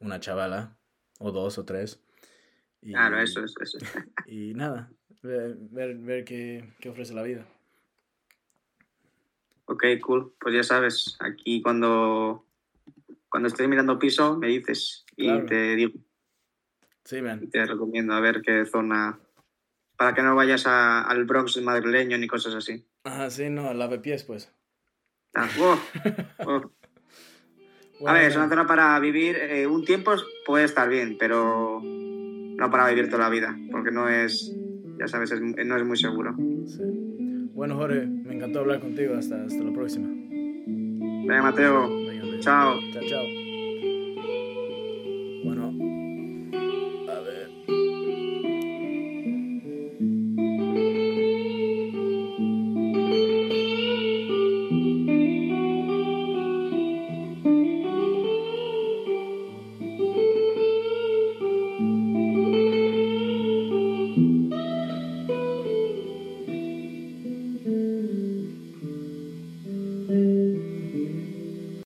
una 0.00 0.18
chavala, 0.18 0.76
o 1.20 1.30
dos 1.30 1.56
o 1.58 1.64
tres. 1.64 2.02
Y, 2.80 2.92
claro, 2.92 3.20
eso 3.20 3.44
es 3.44 3.54
eso. 3.60 3.78
Y 4.26 4.54
nada, 4.54 4.90
ver, 5.22 5.56
ver, 5.70 5.96
ver 5.98 6.24
qué, 6.24 6.74
qué, 6.80 6.88
ofrece 6.88 7.14
la 7.14 7.22
vida. 7.22 7.46
Ok, 9.66 9.84
cool. 10.04 10.34
Pues 10.40 10.54
ya 10.54 10.64
sabes, 10.64 11.16
aquí 11.20 11.62
cuando, 11.62 12.44
cuando 13.28 13.48
estés 13.48 13.68
mirando 13.68 14.00
piso 14.00 14.36
me 14.36 14.48
dices 14.48 15.04
y 15.16 15.40
te 15.42 15.76
digo. 15.76 15.92
Sí, 17.04 17.20
man. 17.20 17.48
Te 17.50 17.64
recomiendo 17.66 18.14
a 18.14 18.20
ver 18.20 18.42
qué 18.42 18.64
zona 18.66 19.18
para 19.96 20.14
que 20.14 20.22
no 20.22 20.34
vayas 20.34 20.66
a, 20.66 21.02
al 21.02 21.24
Bronx 21.24 21.60
madrileño 21.62 22.18
ni 22.18 22.26
cosas 22.26 22.54
así. 22.54 22.84
Ah, 23.04 23.30
sí, 23.30 23.50
no, 23.50 23.72
lave 23.74 23.98
pies, 23.98 24.24
pues. 24.24 24.52
Ah, 25.34 25.48
oh, 25.60 25.78
oh. 26.46 28.08
a 28.08 28.12
ver, 28.12 28.24
es 28.24 28.36
una 28.36 28.48
zona 28.48 28.66
para 28.66 28.98
vivir. 29.00 29.36
Eh, 29.36 29.66
un 29.66 29.84
tiempo 29.84 30.12
puede 30.44 30.64
estar 30.64 30.88
bien, 30.88 31.16
pero 31.18 31.80
no 31.82 32.70
para 32.70 32.88
vivir 32.88 33.06
toda 33.06 33.24
la 33.24 33.30
vida, 33.30 33.56
porque 33.70 33.90
no 33.90 34.08
es, 34.08 34.52
ya 34.98 35.08
sabes, 35.08 35.32
no 35.40 35.76
es 35.76 35.84
muy 35.84 35.96
seguro. 35.96 36.34
Sí. 36.66 36.82
Bueno, 37.54 37.76
Jorge, 37.76 38.06
me 38.06 38.34
encantó 38.34 38.60
hablar 38.60 38.80
contigo. 38.80 39.14
Hasta, 39.14 39.44
hasta 39.44 39.62
la 39.62 39.72
próxima. 39.72 40.08
Venga, 40.08 41.42
Mateo. 41.42 41.88
Venga, 41.88 42.40
chao. 42.40 42.80
Chao, 42.92 43.02
chao. 43.08 43.42